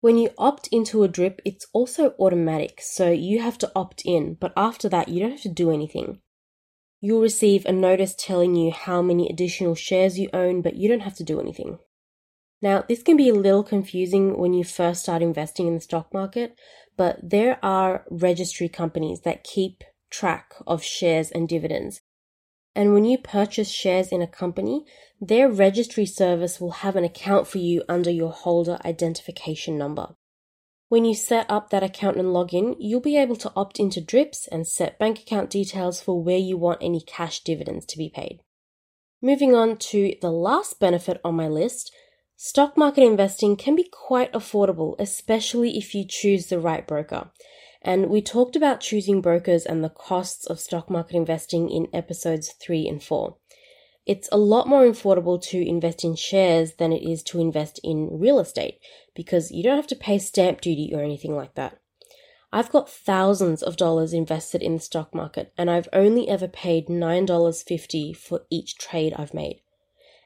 When 0.00 0.16
you 0.16 0.30
opt 0.38 0.68
into 0.68 1.02
a 1.02 1.08
drip, 1.08 1.42
it's 1.44 1.66
also 1.72 2.14
automatic, 2.20 2.80
so 2.80 3.10
you 3.10 3.42
have 3.42 3.58
to 3.58 3.72
opt 3.74 4.02
in, 4.04 4.34
but 4.34 4.52
after 4.56 4.88
that, 4.90 5.08
you 5.08 5.18
don't 5.18 5.32
have 5.32 5.42
to 5.42 5.48
do 5.48 5.72
anything. 5.72 6.20
You'll 7.00 7.20
receive 7.20 7.66
a 7.66 7.72
notice 7.72 8.14
telling 8.16 8.54
you 8.54 8.70
how 8.70 9.02
many 9.02 9.28
additional 9.28 9.74
shares 9.74 10.20
you 10.20 10.30
own, 10.32 10.62
but 10.62 10.76
you 10.76 10.88
don't 10.88 11.00
have 11.00 11.16
to 11.16 11.24
do 11.24 11.40
anything. 11.40 11.80
Now, 12.60 12.84
this 12.88 13.02
can 13.02 13.16
be 13.16 13.28
a 13.28 13.34
little 13.34 13.62
confusing 13.62 14.36
when 14.36 14.52
you 14.52 14.64
first 14.64 15.02
start 15.02 15.22
investing 15.22 15.68
in 15.68 15.74
the 15.74 15.80
stock 15.80 16.12
market, 16.12 16.58
but 16.96 17.18
there 17.22 17.58
are 17.62 18.04
registry 18.10 18.68
companies 18.68 19.20
that 19.20 19.44
keep 19.44 19.84
track 20.10 20.54
of 20.66 20.82
shares 20.82 21.30
and 21.30 21.48
dividends. 21.48 22.00
And 22.74 22.94
when 22.94 23.04
you 23.04 23.18
purchase 23.18 23.70
shares 23.70 24.12
in 24.12 24.22
a 24.22 24.26
company, 24.26 24.84
their 25.20 25.48
registry 25.48 26.06
service 26.06 26.60
will 26.60 26.70
have 26.70 26.96
an 26.96 27.04
account 27.04 27.46
for 27.46 27.58
you 27.58 27.82
under 27.88 28.10
your 28.10 28.32
holder 28.32 28.78
identification 28.84 29.78
number. 29.78 30.14
When 30.88 31.04
you 31.04 31.14
set 31.14 31.50
up 31.50 31.70
that 31.70 31.82
account 31.82 32.16
and 32.16 32.32
log 32.32 32.54
in, 32.54 32.74
you'll 32.78 33.00
be 33.00 33.16
able 33.16 33.36
to 33.36 33.52
opt 33.54 33.78
into 33.78 34.00
drips 34.00 34.48
and 34.48 34.66
set 34.66 34.98
bank 34.98 35.20
account 35.20 35.50
details 35.50 36.00
for 36.00 36.22
where 36.22 36.38
you 36.38 36.56
want 36.56 36.78
any 36.80 37.00
cash 37.00 37.42
dividends 37.42 37.84
to 37.86 37.98
be 37.98 38.10
paid. 38.14 38.40
Moving 39.20 39.54
on 39.54 39.76
to 39.76 40.14
the 40.22 40.30
last 40.30 40.80
benefit 40.80 41.20
on 41.24 41.34
my 41.34 41.48
list, 41.48 41.92
stock 42.40 42.76
market 42.76 43.02
investing 43.02 43.56
can 43.56 43.74
be 43.74 43.82
quite 43.82 44.32
affordable, 44.32 44.94
especially 45.00 45.76
if 45.76 45.92
you 45.92 46.04
choose 46.04 46.46
the 46.46 46.60
right 46.60 46.86
broker. 46.86 47.30
And 47.82 48.08
we 48.08 48.22
talked 48.22 48.54
about 48.54 48.80
choosing 48.80 49.20
brokers 49.20 49.66
and 49.66 49.82
the 49.82 49.88
costs 49.88 50.46
of 50.46 50.60
stock 50.60 50.88
market 50.88 51.16
investing 51.16 51.68
in 51.68 51.88
episodes 51.92 52.52
3 52.52 52.86
and 52.86 53.02
4. 53.02 53.36
It's 54.06 54.28
a 54.30 54.38
lot 54.38 54.68
more 54.68 54.84
affordable 54.84 55.42
to 55.50 55.68
invest 55.68 56.04
in 56.04 56.14
shares 56.14 56.74
than 56.74 56.92
it 56.92 57.02
is 57.02 57.24
to 57.24 57.40
invest 57.40 57.80
in 57.82 58.08
real 58.12 58.38
estate 58.38 58.78
because 59.16 59.50
you 59.50 59.64
don't 59.64 59.76
have 59.76 59.88
to 59.88 59.96
pay 59.96 60.20
stamp 60.20 60.60
duty 60.60 60.92
or 60.94 61.02
anything 61.02 61.34
like 61.34 61.56
that. 61.56 61.80
I've 62.52 62.70
got 62.70 62.88
thousands 62.88 63.64
of 63.64 63.76
dollars 63.76 64.12
invested 64.12 64.62
in 64.62 64.74
the 64.74 64.80
stock 64.80 65.12
market 65.12 65.52
and 65.58 65.68
I've 65.68 65.88
only 65.92 66.28
ever 66.28 66.46
paid 66.46 66.86
$9.50 66.86 68.16
for 68.16 68.42
each 68.48 68.78
trade 68.78 69.12
I've 69.16 69.34
made. 69.34 69.60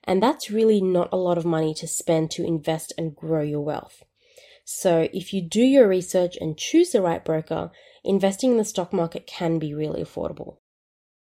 And 0.05 0.23
that's 0.23 0.51
really 0.51 0.81
not 0.81 1.09
a 1.13 1.17
lot 1.17 1.39
of 1.39 1.45
money 1.45 1.75
to 1.75 1.87
spend 1.87 2.31
to 2.33 2.45
invest 2.45 2.93
and 2.99 3.15
grow 3.15 3.43
your 3.43 3.61
wealth. 3.61 4.03
So, 4.65 5.09
if 5.13 5.33
you 5.33 5.43
do 5.43 5.63
your 5.63 5.89
research 5.89 6.37
and 6.41 6.57
choose 6.57 6.91
the 6.91 7.03
right 7.03 7.25
broker, 7.25 7.71
investing 8.05 8.53
in 8.53 8.57
the 8.59 8.65
stock 8.65 8.93
market 8.93 9.27
can 9.27 9.59
be 9.59 9.75
really 9.75 10.03
affordable. 10.03 10.59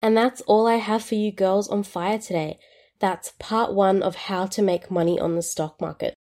And 0.02 0.16
that's 0.16 0.40
all 0.42 0.66
I 0.66 0.76
have 0.76 1.04
for 1.04 1.14
you 1.14 1.30
girls 1.30 1.68
on 1.68 1.82
fire 1.82 2.18
today. 2.18 2.58
That's 2.98 3.32
part 3.38 3.72
one 3.72 4.02
of 4.02 4.14
how 4.14 4.46
to 4.46 4.62
make 4.62 4.90
money 4.90 5.18
on 5.18 5.36
the 5.36 5.42
stock 5.42 5.80
market. 5.80 6.14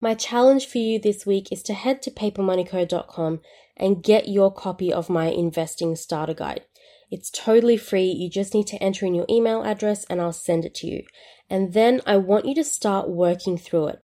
My 0.00 0.14
challenge 0.14 0.66
for 0.66 0.78
you 0.78 0.98
this 0.98 1.24
week 1.24 1.52
is 1.52 1.62
to 1.64 1.74
head 1.74 2.02
to 2.02 2.10
papermoneyco.com 2.10 3.40
and 3.76 4.02
get 4.02 4.28
your 4.28 4.52
copy 4.52 4.92
of 4.92 5.08
my 5.08 5.26
investing 5.26 5.94
starter 5.96 6.34
guide. 6.34 6.64
It's 7.10 7.30
totally 7.30 7.76
free. 7.76 8.06
You 8.06 8.28
just 8.28 8.54
need 8.54 8.66
to 8.68 8.82
enter 8.82 9.06
in 9.06 9.14
your 9.14 9.26
email 9.28 9.62
address 9.62 10.04
and 10.10 10.20
I'll 10.20 10.32
send 10.32 10.64
it 10.64 10.74
to 10.76 10.86
you. 10.86 11.04
And 11.52 11.74
then 11.74 12.00
I 12.06 12.16
want 12.16 12.46
you 12.46 12.54
to 12.54 12.64
start 12.64 13.10
working 13.10 13.58
through 13.58 13.88
it. 13.88 14.00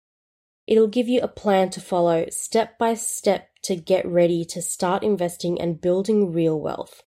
It'll 0.65 0.87
give 0.87 1.09
you 1.09 1.19
a 1.19 1.27
plan 1.27 1.71
to 1.71 1.81
follow 1.81 2.27
step 2.29 2.77
by 2.77 2.93
step 2.93 3.49
to 3.63 3.75
get 3.75 4.07
ready 4.07 4.45
to 4.45 4.61
start 4.61 5.03
investing 5.03 5.59
and 5.59 5.81
building 5.81 6.31
real 6.31 6.57
wealth. 6.57 7.03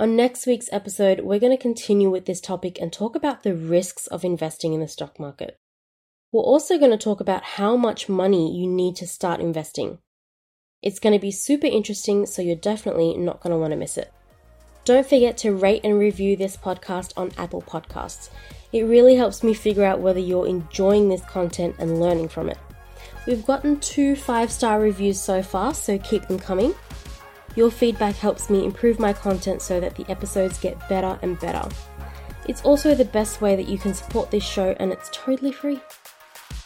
On 0.00 0.16
next 0.16 0.48
week's 0.48 0.68
episode, 0.72 1.20
we're 1.20 1.38
going 1.38 1.56
to 1.56 1.62
continue 1.62 2.10
with 2.10 2.26
this 2.26 2.40
topic 2.40 2.80
and 2.80 2.92
talk 2.92 3.14
about 3.14 3.44
the 3.44 3.54
risks 3.54 4.08
of 4.08 4.24
investing 4.24 4.72
in 4.72 4.80
the 4.80 4.88
stock 4.88 5.20
market. 5.20 5.56
We're 6.32 6.42
also 6.42 6.76
going 6.76 6.90
to 6.90 6.96
talk 6.96 7.20
about 7.20 7.44
how 7.44 7.76
much 7.76 8.08
money 8.08 8.58
you 8.58 8.66
need 8.66 8.96
to 8.96 9.06
start 9.06 9.40
investing. 9.40 9.98
It's 10.82 10.98
going 10.98 11.12
to 11.12 11.20
be 11.20 11.30
super 11.30 11.68
interesting, 11.68 12.26
so 12.26 12.42
you're 12.42 12.56
definitely 12.56 13.16
not 13.16 13.40
going 13.40 13.52
to 13.52 13.58
want 13.58 13.70
to 13.70 13.76
miss 13.76 13.96
it. 13.96 14.12
Don't 14.84 15.06
forget 15.06 15.36
to 15.38 15.54
rate 15.54 15.82
and 15.84 16.00
review 16.00 16.36
this 16.36 16.56
podcast 16.56 17.12
on 17.16 17.30
Apple 17.38 17.62
Podcasts. 17.62 18.28
It 18.72 18.84
really 18.84 19.16
helps 19.16 19.42
me 19.42 19.52
figure 19.52 19.84
out 19.84 20.00
whether 20.00 20.20
you're 20.20 20.46
enjoying 20.46 21.08
this 21.08 21.24
content 21.24 21.76
and 21.78 22.00
learning 22.00 22.28
from 22.28 22.48
it. 22.48 22.58
We've 23.26 23.44
gotten 23.44 23.78
two 23.80 24.16
five 24.16 24.50
star 24.50 24.80
reviews 24.80 25.20
so 25.20 25.42
far, 25.42 25.74
so 25.74 25.98
keep 25.98 26.26
them 26.26 26.38
coming. 26.38 26.74
Your 27.54 27.70
feedback 27.70 28.14
helps 28.16 28.48
me 28.48 28.64
improve 28.64 28.98
my 28.98 29.12
content 29.12 29.60
so 29.60 29.78
that 29.78 29.94
the 29.94 30.10
episodes 30.10 30.58
get 30.58 30.88
better 30.88 31.18
and 31.22 31.38
better. 31.38 31.68
It's 32.48 32.62
also 32.62 32.94
the 32.94 33.04
best 33.04 33.40
way 33.40 33.54
that 33.54 33.68
you 33.68 33.78
can 33.78 33.94
support 33.94 34.30
this 34.30 34.44
show, 34.44 34.74
and 34.80 34.90
it's 34.90 35.10
totally 35.12 35.52
free. 35.52 35.80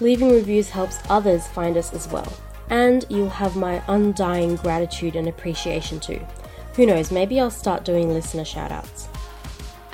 Leaving 0.00 0.30
reviews 0.30 0.70
helps 0.70 0.98
others 1.10 1.46
find 1.48 1.76
us 1.76 1.92
as 1.92 2.08
well, 2.08 2.32
and 2.70 3.04
you'll 3.08 3.28
have 3.28 3.56
my 3.56 3.82
undying 3.88 4.56
gratitude 4.56 5.16
and 5.16 5.28
appreciation 5.28 5.98
too. 5.98 6.24
Who 6.76 6.86
knows, 6.86 7.10
maybe 7.10 7.40
I'll 7.40 7.50
start 7.50 7.84
doing 7.84 8.12
listener 8.12 8.44
shoutouts. 8.44 9.08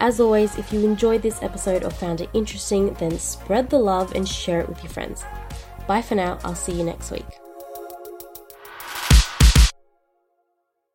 As 0.03 0.19
always, 0.19 0.59
if 0.59 0.73
you 0.73 0.81
enjoyed 0.81 1.23
this 1.23 1.41
episode 1.45 1.85
or 1.85 1.91
found 1.91 2.21
it 2.21 2.29
interesting, 2.35 2.93
then 2.95 3.21
spread 3.21 3.71
the 3.71 3.79
love 3.79 4.13
and 4.17 4.29
share 4.29 4.61
it 4.61 4.69
with 4.69 4.83
your 4.83 4.91
friends. 4.91 5.23
Bye 5.87 6.03
for 6.03 6.17
now, 6.17 6.41
I'll 6.43 6.57
see 6.57 6.73
you 6.73 6.83
next 6.83 7.13
week. 7.13 7.42